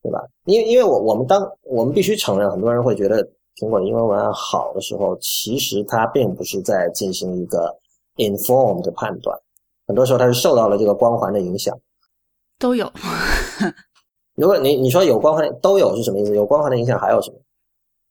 [0.01, 0.19] 对吧？
[0.45, 3.23] 因为因为我我们当我们必须承认，很多人会觉得
[3.57, 7.75] 苹果的英文文案好的时候，其实它并不是在进行一个
[8.17, 9.37] informed 的判断，
[9.87, 11.77] 很多时候它是受到了这个光环的影响。
[12.57, 12.91] 都有。
[14.35, 16.35] 如果你你说有光环都有是什么意思？
[16.35, 17.37] 有光环的影响还有什么？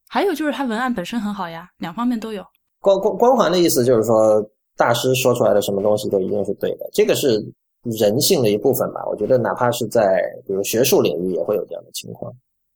[0.09, 2.45] 还有就是它文案本身很好呀，两方面都有。
[2.81, 4.45] 光光光环的意思就是说，
[4.77, 7.41] 大师说出来的什么东西都一定是对的，这个是
[7.83, 9.05] 人性的一部分吧。
[9.07, 12.33] 我觉得哪怕是在比如学术领域也会有这样的情况，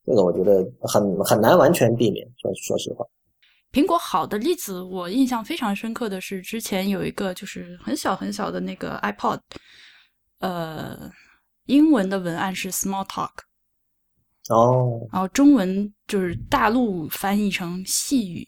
[0.07, 2.27] 这个我觉得很很难完全避免。
[2.39, 3.05] 说说实话，
[3.73, 9.41] 苹果好的例子，我印象非常深刻的是，之前有一个就是很小很小的那个 iPod，
[10.41, 11.11] 呃，
[11.67, 13.31] 英文的文案是 Small Talk，
[14.49, 18.47] 哦然后中文就是大陆翻译成细语。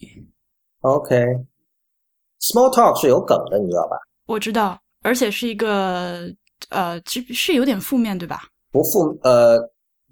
[0.83, 3.97] ，OK，Small Talk 是有梗的，你知道吧？
[4.27, 6.33] 我知道，而且是一个
[6.71, 8.43] 呃，其实是有点负面，对吧？
[8.73, 9.59] 不负呃，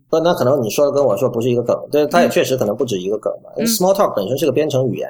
[0.08, 3.50] 不，那可能你说的跟我说不是一个梗，对，它也确实可能不止一个梗嘛。
[3.56, 5.08] 因为嗯 Small Talk 本身是个编程语言，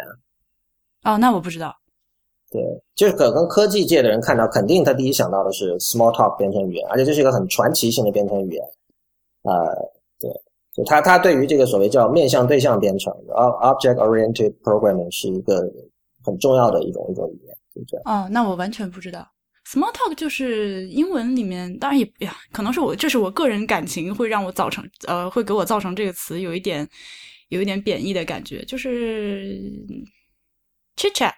[1.04, 1.74] 哦，那我不知道。
[2.50, 2.62] 对，
[2.94, 8.64] 就是可能科技界的人看到，肯定他第一想到的是 Small Talk 编程语言，而且这是一个很传奇性的编程语言。
[9.42, 9.52] 呃，
[10.20, 10.30] 对，
[10.72, 15.68] 就他他对于这个所谓叫面向对象编程 （Object Oriented Programming） 是一个
[16.24, 18.04] 很重要的一种一种语言，就这样。
[18.06, 19.26] 哦，那我完全不知道。
[19.66, 26.86] Small talk 就是英文里面，当然也呀，可能是我这是我个人感情会让我造成呃，会给我造成这个词有一点
[27.48, 29.58] 有一点贬义的感觉，就是
[30.96, 31.32] chit chat。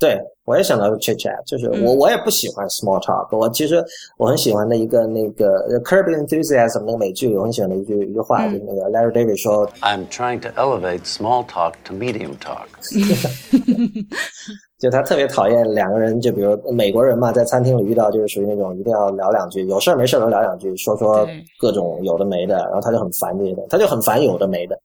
[0.00, 3.36] 对，我也想到 chit chat，就是嗯我、我也不喜欢 small talk。
[3.36, 3.84] 我其实
[4.16, 12.66] 我很喜欢的一个那个呃 Curb Enthusiasm 那个美剧，我很喜欢的一句一句话，嗯就是那个 Larry David 说，I'm trying to elevate small talk to medium talk.
[14.80, 21.28] 就他特别讨厌两个人，就比如美国人嘛，在餐厅里遇到就是属于那种一定要聊两句，有事儿没事儿都聊两句，说说
[21.58, 24.80] 各种有的没的，然后他就很烦这些的，他就很烦有的没的。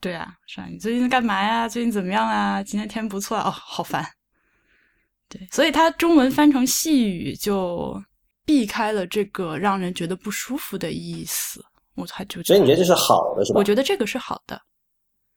[0.00, 1.68] 对啊，是啊，你最近在干嘛呀？
[1.68, 2.62] 最近怎么样啊？
[2.62, 4.02] 今天天不错啊哦，好烦。
[5.28, 8.00] 对，所以它中文翻成细语就
[8.44, 11.64] 避开了这个让人觉得不舒服的意思。
[11.96, 14.60] 我才就所以你觉得这是好的，是吧我觉得这个是好的。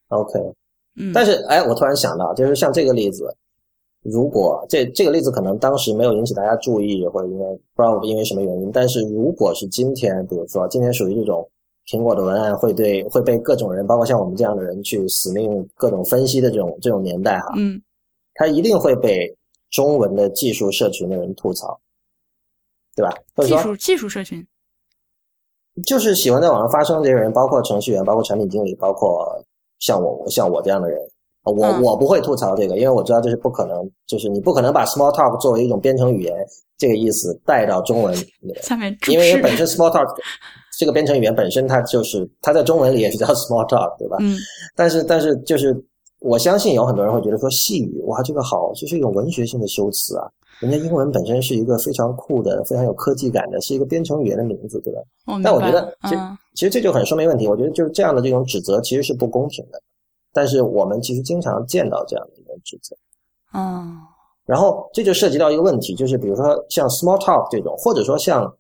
[0.09, 0.37] ？OK，
[0.97, 3.33] 嗯，但是哎，我突然想到，就是像这个例子，
[4.03, 11.49] 如果这这个例子可能当时没有引起大家注意，或者因为不知道因为什么原因，但是如果是今天，比如说今天属于这种
[11.87, 17.81] 苹果的文案会对会被各种人，包括像我们这样的人去死命各种分析的这种这种年代哈，嗯
[18.33, 19.33] 它一定会被
[19.69, 21.79] 中文的技术社群的人吐槽，
[22.95, 23.13] 对吧？
[23.43, 24.45] 技术技术社群，
[25.85, 29.43] 就是喜欢在网上发声这些人，包括程序员，包括产品经理，包括
[29.79, 30.99] 像我像我这样的人，
[31.43, 31.81] 啊我、嗯。
[31.83, 36.35] 我不会吐槽这个，因为我知道这是不可能，就是你不可能把 small talk 作为一种编程语言
[36.77, 40.07] 这个意思带到中文里面，下面因为本身 small talk
[40.77, 44.17] 这个编程语言本身它就是它在中文里也是叫 small talk，对吧？
[44.19, 44.37] 嗯。
[44.75, 45.73] 但是但是就是
[46.19, 50.29] 我相信有很多人会觉得说细语哇这个好，这是一种文学性的修辞啊。
[50.59, 54.99] 人家英文本身是一个非常酷的、非常有科技感的，是一个编程语言的名字，对吧？
[55.41, 57.47] 但我觉得，其实、嗯其实这就很说明问题。
[57.47, 59.81] 我觉得就是这样的这种指责其实是不公平的，
[60.33, 62.93] 但是我们其实经常见到这样的一种指责。
[63.53, 63.97] 嗯
[64.45, 68.53] 然后这就涉及到一个问题，就是比如说像 small talk 这种，或者说像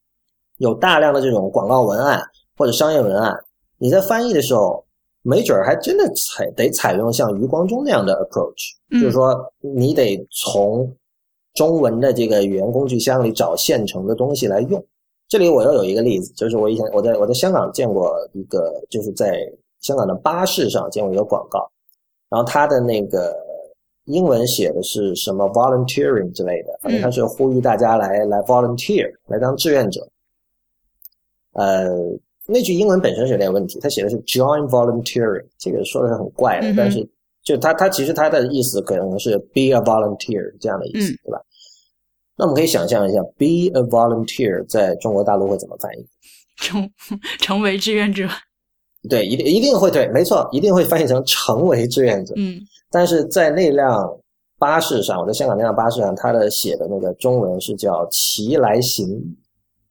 [0.59, 2.23] 有大量的这种广告文案
[2.55, 3.37] 或者商业文案，
[3.77, 4.85] 你在翻译的时候，
[5.29, 10.91] 没准儿还真的采得采用像余光中那样的 approach，、嗯就是说你得从
[11.53, 14.83] 中文的这个语言工具箱里找现成的东西来用。
[15.27, 19.39] 这里我又有一个例子，就是我以前我在我在香港见过一个，就是在
[19.81, 21.69] 香港的巴士上见过一个广告，
[22.29, 23.35] 然后它的那个
[24.05, 30.07] 英文写的是什么 volunteering 之类的，反正它是呼吁大家来来 volunteer 来当志愿者。
[31.53, 31.87] 呃，
[32.49, 37.07] 那句英文本身是有点问题，他写的是 join volunteering，这个说的是很怪的，嗯但是
[37.43, 41.39] 就他他其实他的意思可能是 be a volunteer 这样的意思，嗯对吧？
[42.37, 46.05] 那我们可以想象一下，be a volunteer 在中国大陆会怎么翻译？
[46.57, 46.89] 成
[47.39, 48.27] 成为志愿者。
[49.09, 52.33] 对，一定一定会对，没错，一定会翻译成成为志愿者。
[52.37, 52.59] 嗯
[52.91, 54.09] 但是在那辆
[54.57, 59.07] 巴士上，我在香港那辆巴士上，它的写的那个中文是叫“骑来行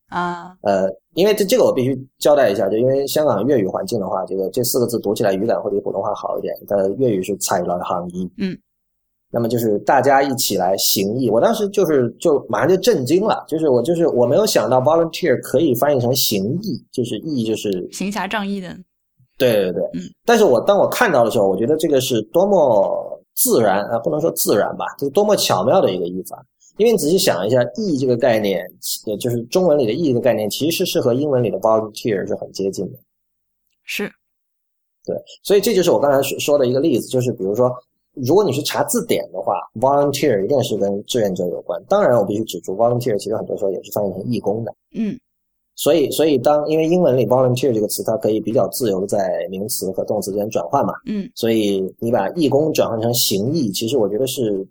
[0.08, 0.54] 啊，”。
[0.62, 0.88] 呃，
[1.18, 6.54] 因为这这个我必须交代一下，就因为香港粤语环境的话，这个这四个字读起来语感会比普通话好一点。
[6.68, 8.56] 它的粤语是“采了行音”，嗯，
[9.32, 11.28] 那么就是大家一起来行义。
[11.28, 18.68] 我当时就是就马上就震惊了，就是我就是我没有想到 volunteer 可以翻译成行义，就是义就是行侠仗义的。
[19.36, 26.44] 对对对，嗯，但是我当我看到的时候，我觉得这个是多么自然啊，不能说自然吧，就是多么巧妙的一个译法。
[26.78, 28.64] 因为你仔细想一下，义这个概念，
[29.04, 32.98] 也就是中文里的义这个概念，其实是和英文里的 volunteer 是很接近的。
[33.84, 34.10] 是，
[35.04, 37.70] 对所以这就是我刚才说说的一个例子，就是比如说，
[38.12, 41.82] 如果你去查字典的话，volunteer 一定是跟志愿者有关。
[41.88, 44.74] 当然，我必须指出，volunteer 其实很多时候也是翻译成义工的。
[44.94, 45.18] 嗯
[45.74, 54.66] 所以，所以当因为英文里 volunteer 这个词，它可以比较自由的在名词和动词之间转换嘛，嗯所以你把义工转换成行义，其实我觉得是，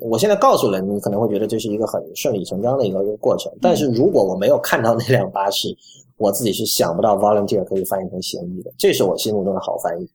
[0.00, 3.52] 我现在告诉了你，可能会觉得这是一个很顺理成章的一个一个过程。
[3.60, 5.68] 但是如果我没有看到那辆巴士，
[6.16, 10.08] 我自己是想不到 volunteer 可以翻译成行义的，这是我心目中的好翻译。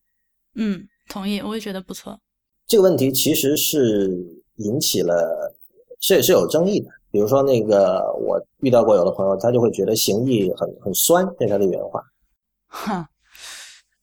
[0.55, 2.19] 嗯，同意，我也觉得不错。
[2.67, 4.17] 这个问题其实是
[4.55, 5.53] 引起了
[5.99, 6.89] 是是有争议的。
[7.09, 12.03] 比如说，那个我遇到过有的朋友，他就会觉得行义很很酸，这是他的原话。
[12.67, 13.09] 哈，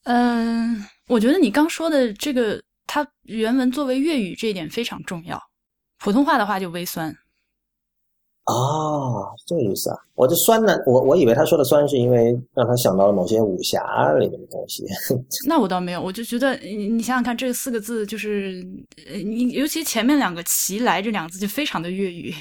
[0.05, 5.39] 嗯，我觉得你刚说的这个，它原文作为粤语这一点非常重要。
[6.05, 7.11] 普通话的话就微酸。
[8.45, 9.97] 哦，这个意思啊！
[10.13, 14.85] 我这酸呢，我我以为他说的酸是因为让他想到了某些武侠里面的东西。
[15.49, 18.63] 那我倒没有，我就觉得你你想想看，这四个字就是，
[19.07, 22.35] 呃，你尤其前面两个“齐来”这两个字就非常的粤语，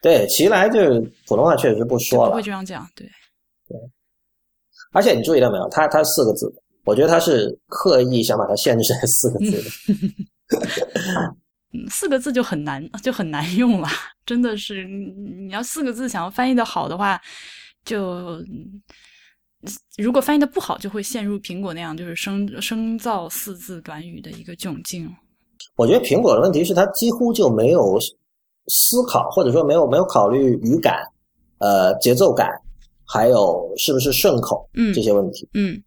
[0.00, 2.88] 对，齐来就是普通话确实是不说了不会，这样讲。
[2.96, 3.06] 对
[3.68, 3.78] 对，
[4.92, 6.50] 而且你注意到没有，他他四个字，
[6.86, 11.34] 我觉得他是刻意想把它限制在四个字的。
[11.74, 13.88] 嗯，四个字就很难，就很难用了，
[14.24, 17.20] 真的是，你要四个字想要翻译的好的话，
[17.84, 18.80] 就嗯
[19.96, 25.10] 如果翻译的不好，就会陷入苹果那样就是生生造四字短语的一个窘境。
[25.76, 27.98] 我觉得苹果的问题是它几乎就没有
[28.68, 31.02] 思考，或者说没有没有考虑语感、
[31.58, 32.48] 呃节奏感，
[33.06, 35.48] 还有是不是顺口嗯这些问题。
[35.54, 35.82] 嗯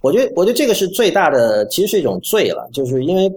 [0.00, 3.30] 我觉得，我觉得这个是最大的，其实是一种罪了，就是因为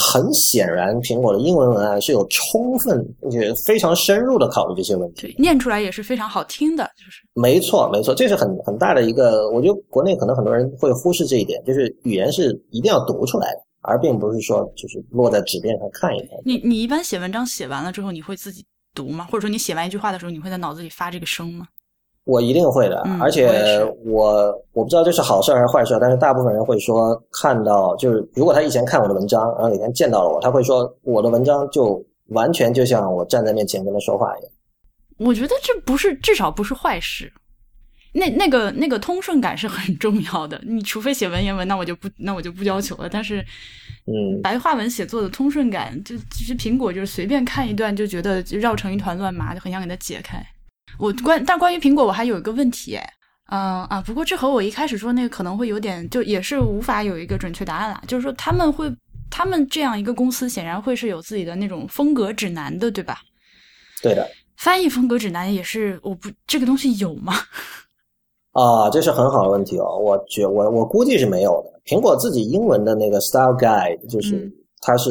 [0.00, 5.22] 很显然，苹果的英文文案是有充分而且非常深入的考虑这些问题。
[5.22, 16.28] 对，念出来也是非常好听的，就是没错，没错，这是很很大的一个，我觉得国内可能很多人会忽视这一点，就是语言是一定要读出来的，而并不是说就是落在纸面上看一看。
[16.44, 19.26] 你你一般写文章写完了之后，你会自己读吗？
[19.32, 21.66] 或者说你写完一句话的时候，你会在脑子里发这个声吗？
[22.28, 34.52] 我一定会的，嗯而且我我我不知道这是好事还是坏事，但是大部分人会说，看到就是如果他以前看我的文章，然后有一天见到了我，他会说我的文章就完全就像我站在面前跟他说话一样。
[35.16, 37.32] 我觉得这不是，至少不是坏事。
[38.12, 43.08] 那那个那个通顺感是很重要的，你除非写文言文，那我就不那我就不要求了。
[43.08, 43.40] 但是
[44.06, 50.44] 嗯，白话文写作的通顺感，就其实苹果就是随便看一段就觉得绕成一团乱麻，就很想给它解开。
[50.98, 53.12] 我关但关于苹果，我还有一个问题，哎，
[53.50, 58.02] 嗯啊，不过这和我一开始说那个可能会有点，就也是无法有一个准确答案啦。
[58.06, 58.92] 就是说他们会，
[59.30, 63.20] 他们这样一个公司显然会是有自己的那种风格指南的，对吧？
[64.02, 67.34] 对的翻译风格指南也是，我不这个东西有吗？
[68.52, 69.96] 啊，这是很好的问题哦。
[69.98, 71.80] 我觉我我估计是没有的。
[71.84, 75.10] 苹果自己英文的那个 Style Guide 就是嗯它是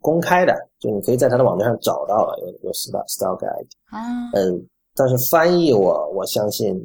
[0.00, 3.66] 公开的，就你可以在它的网站上找到了有有 Style Style Guide。
[3.90, 4.66] 啊，嗯，
[4.98, 6.76] 但是翻译我我相信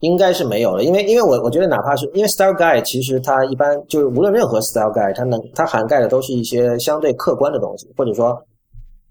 [0.00, 8.42] 应该是没有了，因为因为我我觉得哪怕是因为 Style Guide，其实它一般就是无论任何 Style Guide，它能它涵盖的都是一些相对客观的东西，或者说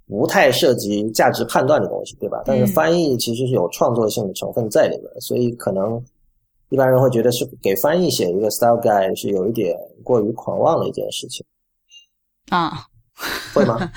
[0.08, 2.42] 不太涉及价值判断的东西，对吧？
[2.46, 6.00] 但是嗯翻译其实是有创作性的成分在里边，所以可能
[6.70, 11.44] 一般人会觉得是给翻译写一个 Style Guide 是有一点过于狂妄的一件事情，
[12.50, 12.86] 啊，
[13.54, 13.92] 会吗？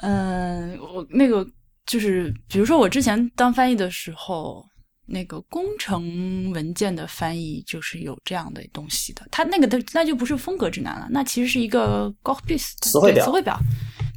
[0.00, 1.46] 嗯， 我那个
[1.88, 4.62] 就是，比如说我之前当翻译的时候，
[5.06, 9.26] 那个工程文件的翻译就是有这样的东西的。
[9.30, 13.58] 它那个的那就不是风格指南了，那其实是一个 g o p i s 词汇表词汇表，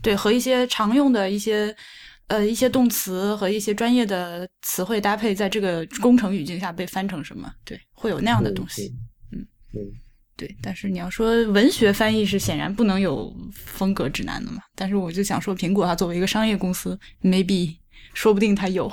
[0.04, 1.74] 对，和一些常用的一些
[2.28, 8.94] 呃一些动词和一些专业的词汇搭配，在这个工程语境下被翻成什么，对，会有那样的东西。
[9.32, 9.40] 嗯
[9.74, 9.80] 嗯。
[10.42, 14.64] 对，但是你要说文学翻译是显然不能有风格指南的嘛。
[14.76, 17.76] 但是我就想说，苹果它作为一个商业公司，maybe
[18.16, 18.92] 说不定它有。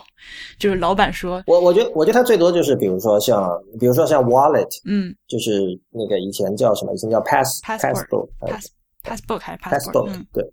[0.58, 6.92] 就是老板说，我我觉得我觉得它最多就是比如说像比如说像 wallet，嗯就是那个以前叫什么？
[6.92, 8.70] 以前叫 pass Passport passport 呃，pass
[9.04, 10.44] passbook 还是 passport，、嗯对，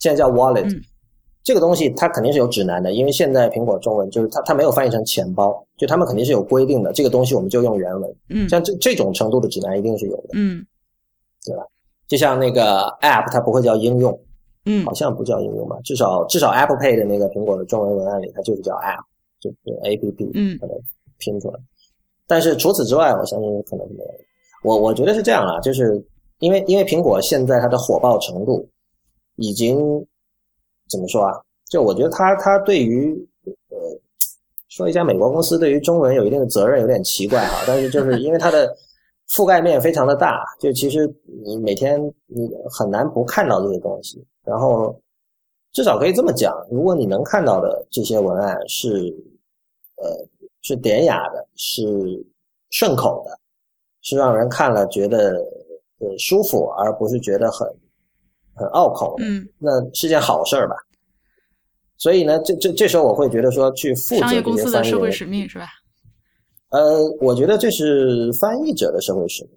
[0.00, 0.82] 现在叫 wallet、嗯
[1.44, 10.28] 这个东西它肯定是有指南的，因为现在苹果中文就是它它没有翻译成钱包，就他们肯定是有规定的，这个东西我们就用原文，嗯像这这种程度的指南一定是有的。
[10.34, 10.64] 嗯
[12.06, 14.16] 就像那个 app，它不会叫应用，
[14.66, 15.76] 嗯好像不叫应用吧？
[15.82, 19.02] 至少至少 Apple Pay 的那个苹果的中文文案里，它就是叫 app，
[19.40, 20.74] 就是 A P P，嗯把它
[21.18, 21.58] 拼出来。
[22.26, 24.10] 但是除此之外，我相信可能是没有。
[24.62, 26.04] 我我觉得是这样啊，就是
[26.38, 28.68] 因为因为苹果现在它的火爆程度
[29.36, 30.06] 已经
[30.92, 31.34] 怎么说啊？
[31.68, 33.12] 就我觉得他他对于
[33.70, 33.76] 呃
[34.68, 37.64] 说一家美国公司对于中文有一定的责任，有点奇怪哈。
[37.66, 38.76] 但是就是因为它的
[39.30, 41.10] 覆盖面非常的大，就其实
[41.44, 44.22] 你每天你很难不看到这些东西。
[44.44, 44.94] 然后
[45.72, 48.88] 至少可以这么讲，如果你能看到的这些文案是
[49.96, 50.28] 呃
[50.60, 51.82] 是典雅的，是
[52.70, 53.38] 顺口的，
[54.02, 55.36] 是让人看了觉得
[56.00, 57.66] 呃舒服，而不是觉得很
[58.54, 60.74] 很拗口的，嗯，那是件好事儿吧。
[61.96, 65.66] 所以呢，这这这时候我会觉得说，去负责商业公这些司的社会翻译人使命是吧？
[66.70, 69.52] 呃，我觉得这是翻译者的社会使命。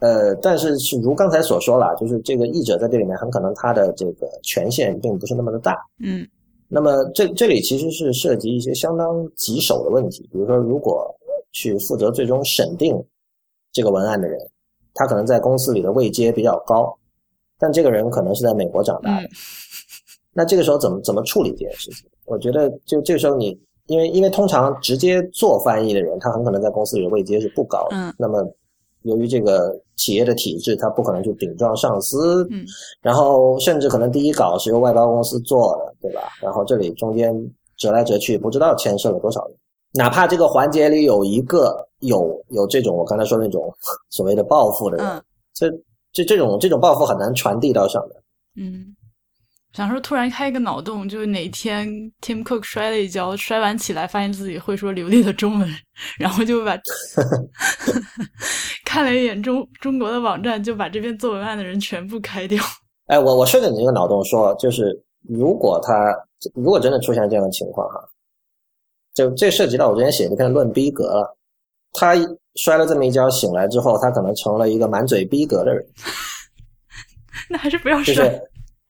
[0.00, 5.76] 呃，但是是如刚才所说了，就是这个译者在这里面很可能他的这个权限并不是那么的大。
[6.00, 6.26] 嗯
[6.74, 11.14] 那么这这里其实是涉及一些相当棘手的问题，比如说，如果
[11.52, 12.96] 去负责最终审定
[13.72, 14.40] 这个文案的人，
[14.94, 16.98] 他可能在公司里的位阶比较高，
[17.62, 19.30] 但这个人可能是在美国长大的，嗯
[20.34, 22.08] 那这个时候怎么怎么处理这件事情？
[22.24, 23.56] 我觉得就这个时候你，
[23.86, 27.96] 因为因为通常直接做翻译的人，他很可能在公司里的位阶是不高的。
[27.96, 28.42] 嗯那么
[29.02, 32.64] 由于这个企业的体制，他不可能去顶撞上司，嗯
[33.00, 36.22] 然后甚至可能第一稿是由外包公司做的，对吧？
[36.40, 37.32] 然后这里中间
[37.76, 39.56] 折来折去，不知道牵涉了多少人。
[39.94, 43.72] 哪怕这个环节里有一个有有这种我刚才说的那种
[44.10, 45.22] 所谓的报复的人，嗯
[46.12, 48.22] 这这这种这种报复很难传递到上面。
[48.68, 48.96] 嗯。
[49.72, 51.88] 想说突然开一个脑洞，就是哪天
[52.20, 55.66] Tim Cook 摔了一跤，摔完起来发现自己会说流利的中文，
[56.18, 56.78] 然后就把
[58.84, 62.62] 看了一眼中中国的网站，就把这边做文案的人全部开掉。
[63.08, 64.94] 哎，我我顺着你这个脑洞说，就是
[65.26, 66.14] 如果他
[66.54, 68.08] 如果真的出现这样的情况哈，
[69.14, 71.34] 就这涉及到我之前写那篇论逼格了。
[71.94, 72.14] 他
[72.56, 75.84] 摔了这么一跤，醒来之后，他可能成了一个满嘴逼格的人，
[77.48, 78.28] 那还是不要就摔。
[78.28, 78.42] 是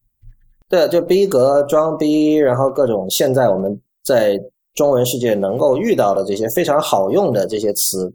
[0.68, 4.40] 对，就逼格、装逼，然后各种现在我们在
[4.74, 8.10] 中文世界能够遇到的这些非常好用的这些词，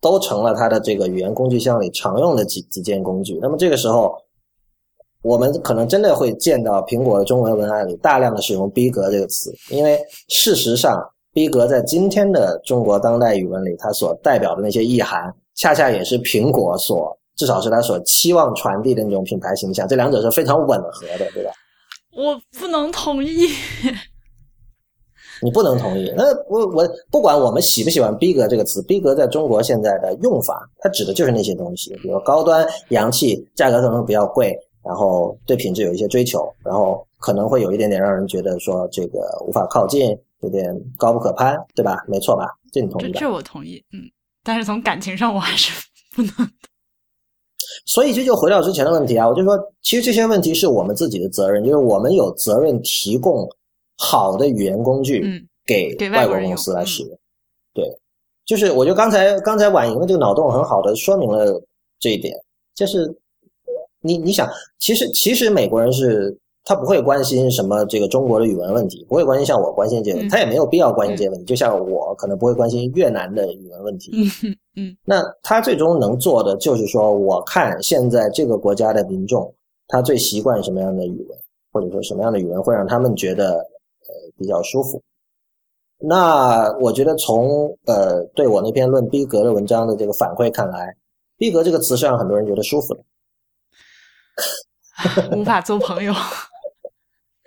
[0.00, 3.36] 都成了他的这个语言工具箱里常用的几几件工具。
[3.42, 4.16] 那么这个时候，
[5.22, 11.04] 我们可能真的会见到苹果的中文文案里大量的使用“逼格”这个词，因为事实上，
[11.38, 21.52] 逼格在今天的中国当代语文里，它所代表的那些意涵，恰恰也是苹果所至少是它所期望传递的那种品牌形象，这两者是非常吻合的，对吧？
[22.16, 23.46] 我不能同意。
[25.40, 26.12] 你不能同意。
[26.16, 42.04] 那我我不管我们喜不喜欢“逼格”这个词，“逼格”在中国现在的用法，它指的就是那些东西，比如高端、洋气，价格可能比较贵，然后对品质有一些追求，然后可能会有一点点让人觉得说这个无法靠近，有点高不可攀，对吧？
[42.08, 42.46] 没错吧？
[42.72, 43.10] 这你同意吧？
[43.14, 44.02] 这这我同意，嗯，
[44.42, 45.72] 但是从感情上我还是
[46.14, 46.32] 不能。
[47.84, 53.48] 所以这就回到之前的问题啊，我就说，其实这些问题是我们自己的责任，就是我们有责任提供
[53.96, 57.18] 好的语言工具嗯给外国公司来使用。
[57.74, 57.84] 对，
[58.46, 61.62] 就是我觉得刚才刚才婉莹的这个脑洞很好的说明了
[61.98, 62.34] 这一点，
[62.74, 63.14] 就是
[64.00, 74.12] 你你想，其实其实美国人是他不会关心什么这个中国的语文问题，不会关心像我关心这些问题，嗯他也没有必要关心这些问题，就像我可能不会关心越南的语文问题。
[74.14, 79.52] 嗯嗯那他最终能做的就是说，我看现在这个国家的民众，
[79.86, 81.38] 他最习惯什么样的语文，
[81.72, 85.02] 或者说什么样的语文会让他们觉得呃比较舒服。
[86.00, 90.94] 那我觉得从呃对我那篇论逼格的文章的这个反馈看来，
[91.38, 93.00] 逼格这个词是让很多人觉得舒服的。
[95.36, 96.12] 无法做朋友。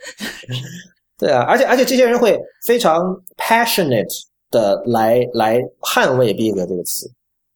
[1.18, 3.02] 对啊，而且而且这些人会非常
[3.38, 4.12] passionate
[4.49, 7.10] 的来来捍卫逼格这个词。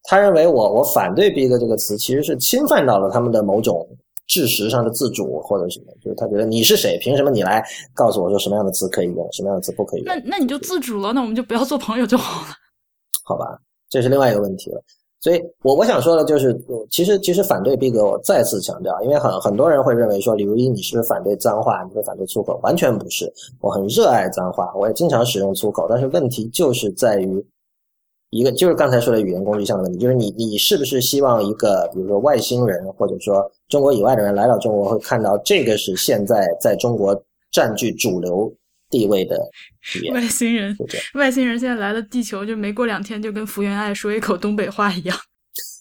[0.03, 3.87] 他认为我我反对逼格这个词，其实是侵犯到了他们的某种
[4.27, 10.21] 知识上的自主或者什么，就是他觉得你是谁，凭什么你来告诉我说什么样的词可以用，什么样的词不可以用那？
[10.25, 12.53] 那你就自主了，那我们就不要做朋友就好了。
[13.23, 14.83] 好吧，这是另外一个问题了。
[15.21, 16.55] 所以我我想说的就是，
[16.91, 22.59] 其实其实反对逼格，我再次强调，因为很很多人会认为说，李如一你是不是反对脏话，你会反对粗口？
[22.61, 27.43] 完全不是，我很热爱脏话，我也经常使用粗口，但是问题就是在于
[28.29, 37.19] 一个，就是刚才说的语言工具上的问题，就是你你是不是希望一个比如说外星人或者说中国以外的人来到中国会看到这个是现在在中国
[37.51, 38.53] 占据主流
[38.95, 39.35] 地位的
[39.95, 40.77] 语言，外星人。
[41.15, 45.17] 外星人现在来了地球，就没过两天就跟福原爱说一口东北话一样。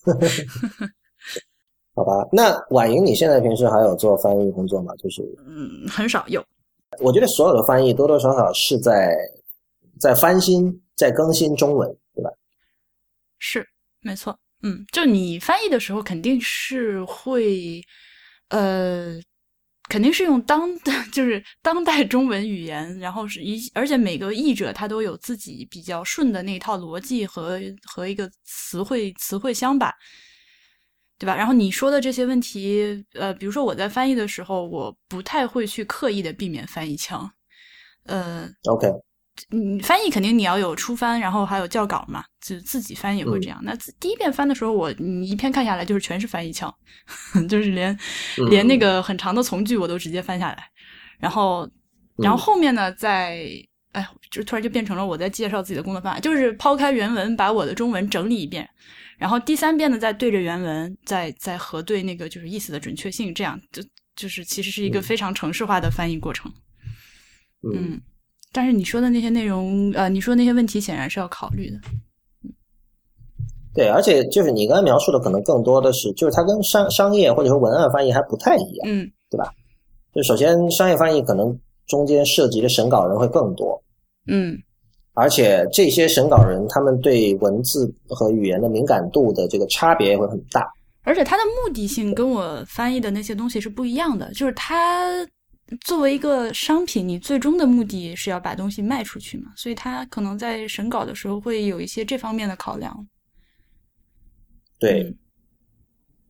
[1.95, 4.93] 好吧，那婉莹，你现在平时还有做翻译工作吗？
[4.97, 6.45] 就是嗯，很少有。
[6.99, 9.17] 我觉得所有的翻译多多少少是在
[10.01, 12.31] 在翻新、在更新中文，对吧？
[13.39, 13.65] 是，
[14.01, 14.37] 没错。
[14.63, 17.81] 嗯，就你翻译的时候，肯定是会，
[18.49, 19.21] 呃，
[19.89, 20.69] 肯定是用当
[21.13, 29.93] 就是当代中文语言，然后是一，而且每个译者他都有自己比较顺的那一套逻辑和和一个词汇词汇箱吧，
[31.19, 31.37] 对吧？
[31.37, 37.31] 然后你说的这些问题，呃，比如说我在翻译的时候，我不太会去刻意的避免翻译腔，
[38.05, 38.89] 呃，OK，
[39.51, 43.61] 你翻译肯定你要有初翻，然后还有校稿嘛，就自己翻也会这样。
[43.63, 46.73] 那第一遍翻的时候，我你一篇看下来就是全是翻译腔，
[47.49, 47.93] 就是连、
[48.39, 50.69] 嗯连那个很长的从句我都直接翻下来，
[51.19, 51.69] 然后
[52.19, 53.49] 然后后面呢，在
[53.93, 58.69] 哎，就突然就变成了我在介绍自己的工作方法，就是抛开原文，把我的中文整理一遍，
[59.19, 63.83] 然后第三遍呢再对着原文，再再核对那个就是意思的准确性，这样就
[64.17, 65.03] 就是其实是一个嗯。
[65.03, 66.53] 非常程式化的翻译过程。
[67.63, 68.03] 嗯，嗯，
[68.55, 71.77] 但是你说的那些内容，呃，你说的那些问题显然是要考虑的。
[73.75, 78.89] 对，而且就是你刚才描述的，可能更多的是，就是它跟商商业或者说文案翻译还不太一样。
[78.89, 79.51] 嗯对吧
[80.15, 83.83] 就首先，商业翻译可能中间涉及的审稿人会更多，
[84.29, 84.57] 嗯
[85.15, 90.73] 而且这些审稿人他们对文字和语言的敏感度的这个差别也会很大。
[91.03, 95.27] 而且它的目的性跟我翻译的那些东西是不一样的，就是它
[95.83, 103.07] 作为一个商品，你最终的目的是要把东西卖出去嘛，所以他可能在审稿的时候会有一些这方面的考量。
[104.79, 105.19] 对，嗯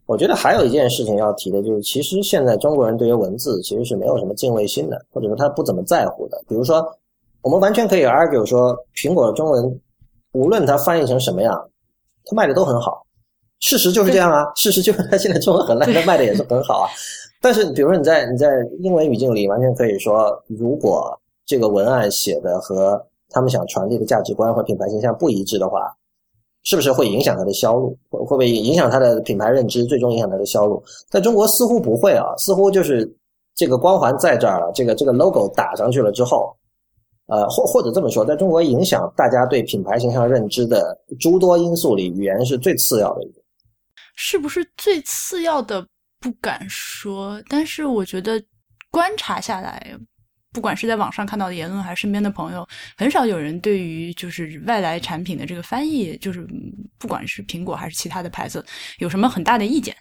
[0.06, 6.44] 我觉得还有一件事情要提的，就是其实现在中国人对于文字其实是没有什么敬畏心的，或者说他不怎么在乎的。
[6.46, 6.86] 比如说，
[7.40, 9.80] 我们完全可以 argue 说，苹果的中文
[10.32, 11.70] 无论它翻译成什么样，
[12.26, 13.03] 它卖的都很好。
[13.60, 16.90] 事实就是这样啊，事实就是它现在中文很烂，它卖的也是很好啊。
[17.40, 18.48] 但是，比如说你在你在
[18.80, 22.98] 英文语境里，完全可以说，如果这个文案写的和
[23.30, 25.80] 他们想传递的价值观或品牌形象不一致的话，
[26.62, 27.96] 是不是会影响它的销路？
[28.08, 29.84] 会会不会影响它的品牌认知？
[29.84, 30.82] 最终影响它的销路？
[31.10, 33.10] 在中国似乎不会啊，似乎就是
[33.54, 36.54] 这个光环在这儿了，这个这个 logo 打上去了之后，
[37.26, 43.43] 呃，或或者这么说，在中国影响大家对品牌形象认知的诸多因素里，语言是最次要的一个。
[44.14, 45.86] 是不是最次要的
[46.20, 48.42] 不敢说，但是我觉得
[48.90, 49.96] 观察下来，
[50.52, 58.64] 不管是在网上看到的言论，还是身边的朋友，很少有人对于就是外来产品的这个翻译，就是嗯不管是苹果还是其他的牌子，
[58.98, 59.96] 有什么很大的意见，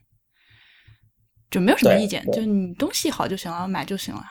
[1.50, 4.24] 就没有什么意见，就你东西好就行了，买就行了。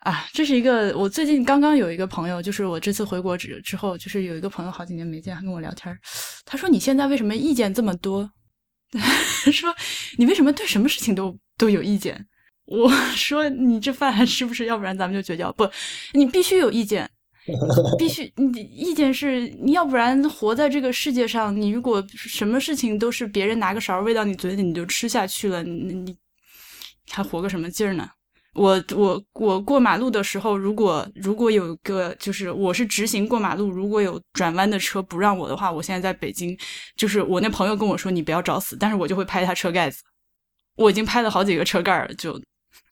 [0.00, 5.96] 啊，这是一个我最近刚刚有一个朋友，就是我这次回国之之后，就是有一个朋友好几年没见，他跟我聊天，
[6.44, 8.30] 他说你现在为什么意见这么多？
[9.52, 9.74] 说
[10.18, 12.26] 你为什么对什么事情都都有意见？
[12.64, 14.66] 我说你这饭还吃不吃？
[14.66, 15.52] 要不然咱们就绝交。
[15.52, 15.68] 不，
[16.14, 17.10] 你必须有意见，
[17.98, 26.16] 必须你意见是你要不然活在这个世界上，你如果什么事情都是别人拿个勺喂到你嘴里你就吃下去了，你你
[27.10, 28.08] 还活个什么劲儿呢？
[28.54, 36.56] 我我我过马路的时候，如果如果有个就是我是直行过马路，如果有转弯的车不让我的话，我现在在北京，
[36.96, 40.02] 就是我那朋友跟我说你不要找死，但是我就会拍他车盖子，
[40.76, 42.38] 我已经拍了好几个车盖儿了，就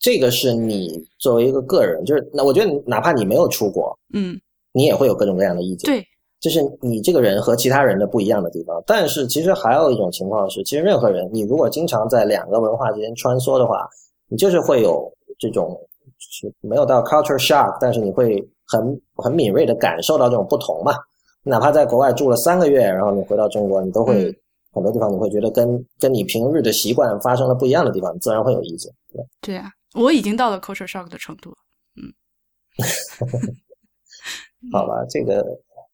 [0.01, 0.89] 这个是你
[1.19, 4.41] 作为一个个人，就是那我觉得哪怕你没有出国，嗯，
[4.73, 5.91] 你也会有各种各样的意见。
[5.91, 6.03] 对，
[6.41, 8.83] 就是你这个人和其他人的不一样的地方。
[8.87, 13.87] 但是其实还有一种情况是，其实任何人，你如果经常在两个文化之间穿梭的话，
[14.29, 15.77] 你就是会有这种
[16.19, 20.95] 是没有到 culture shock，但是你会很很敏锐的感受到这种不同嘛。
[21.43, 24.37] 哪怕在国外住了三个月，然后你回到中国，你都会、嗯
[24.73, 28.89] 很多地方你会觉得跟跟你平日的习惯发生了不一样的地方，你自然会有意见。
[29.13, 31.57] 对吧对啊、我已经到了 culture shock 的程度了。
[34.71, 35.45] 好吧，这个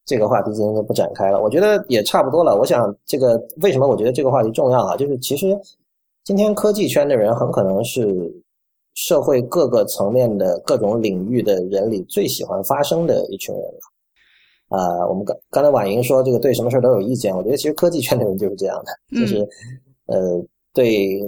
[0.05, 2.55] 这个话题今天就不展开了，我觉得也差不多了。
[2.55, 4.94] 我想这个为什么我觉得这个话题重要啊？
[4.94, 5.59] 就是其实
[6.22, 8.30] 今天科技圈的人很可能是
[8.97, 14.76] 社会各个层面的各种领域的人里最喜欢发声的一群人了。
[14.76, 19.49] 啊、我们刚刚才婉莹说这个对什么事儿都有意见，我觉得其实科技圈的人就是这样的，就是、
[20.07, 20.44] 呃
[20.74, 21.20] 对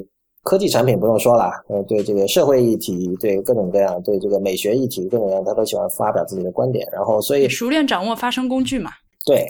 [0.42, 8.90] 科技产品不用说了，呃对这个社会议题，对各种各样，对这个美学议题各种各样，他都喜欢发表自己的观点，然后所以熟练掌握发声工具嘛。
[9.24, 9.46] 对，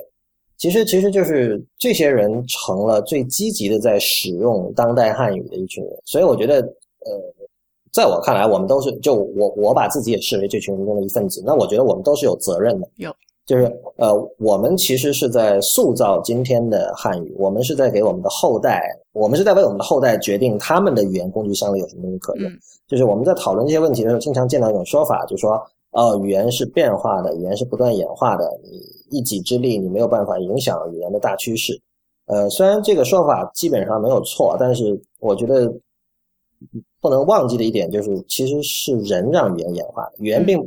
[0.57, 7.38] 其实其实就是这些人成了最积极的在使用当代汉语的一群人，所以我觉得，呃，
[7.93, 13.11] 在我看来，我们都是就我我把自己也视为这群人中的一份子，那我觉得我们都是有责任的，有，
[13.47, 13.64] 就是
[13.97, 18.82] 呃，我们其实是在塑造今天的汉语，我们是在给我们的后代，
[19.12, 22.51] 我们是在为我们的后代决定他们的语言工具箱里有什么东西可用。
[22.51, 22.59] 嗯
[22.89, 25.61] 就是我们在讨论这些问题的时候，经常见到一种说法，就说，
[25.91, 28.80] 呃，语言是变化的，语言是不断演化的，你
[29.11, 31.78] 一己之力你没有办法影响语言的大趋势。
[32.28, 35.70] 呃，虽然这个说法基本上没有错，但是我觉得
[37.01, 40.59] 不能忘记的一点就是，其实是人让语言演化的，语言并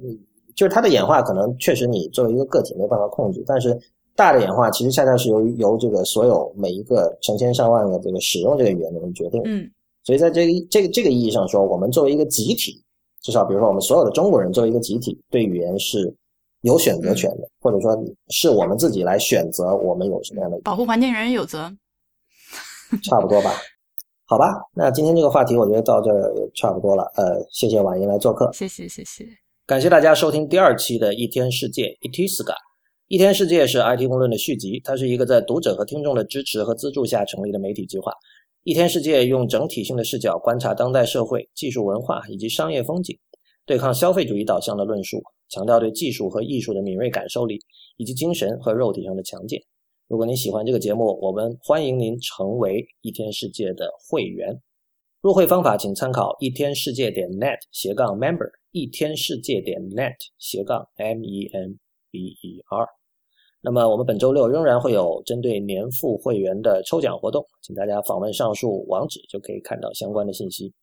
[0.55, 3.77] 就是它的演化可能确实你作为一个个体没有办法控制，但是
[4.15, 9.41] 大的演化其实恰恰是由于由这个所有每一个成千上万个这个使用这个语言的人决定。
[9.45, 9.69] 嗯
[10.03, 12.81] 所以在这个这个这个意义上说，我们作为一个集体，
[13.21, 16.11] 至少比如说我们所有的中国人作为一个集体，对语言是
[16.61, 17.95] 有选择权的，或者说
[18.29, 21.71] 是我们自己来选择我们有什么样的保护环境人人有责。
[23.03, 23.53] 差不多吧。
[24.31, 27.03] 好吧，那今天这个话题我觉得到这儿差不多了。
[27.17, 29.27] 呃，谢谢婉莹来做客，谢谢谢谢。
[29.67, 32.45] 感谢大家收听第二期的《一天世界 Itiska》。
[33.09, 38.13] 一天世界是 IT 公论的续集，它是一个在读者和听众的支持和资助下成立的媒体计划。
[38.63, 43.13] 一天世界用整体性的视角观察当代社会、技术文化以及商业风景，
[43.65, 47.59] 对抗消费主义导向的论述，强调对技术和艺术的敏锐感受力，
[47.97, 49.61] 以及精神和肉体上的强健。
[50.11, 54.61] 如果您喜欢这个节目，我们欢迎您成为一天世界的会员。
[55.21, 61.79] 入会方法请参考一天世界点 net 斜杠 member，一天世界点 net 斜杠 m e n
[62.11, 62.85] b e r。
[63.61, 70.73] 那么我们本周六仍然会有针对年付会员的抽奖活动，请大家访问上述网址就可以看到相关的信息。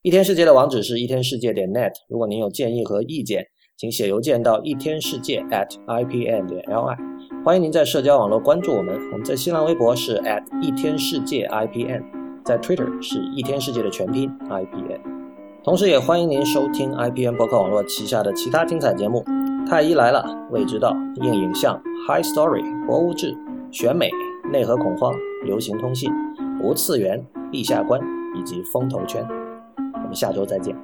[0.00, 1.92] 一天世界的网址是一天世界点 net。
[2.08, 3.44] 如果您有建议和意见，
[3.80, 6.96] 请写邮件到一天世界 at ipn 点 li。
[7.42, 12.02] 欢迎您在社交网络关注我们，我们在新浪微博是 at 一天世界 ipn，
[12.44, 15.00] 在 Twitter 是一天世界的全拼 ipn。
[15.64, 19.24] 同时也欢迎您收听 IPN 博客网络旗下的其他精彩节目，
[19.66, 20.92] 《太医来了》、《未知道》、
[21.24, 23.34] 硬影像、High Story、博物志、
[23.70, 24.10] 选美、
[24.52, 25.14] 内核恐慌、
[25.46, 26.12] 流行通信、
[26.62, 27.98] 无次元、地下观
[28.38, 29.26] 以及风投圈。
[29.94, 30.76] 我们下周再见。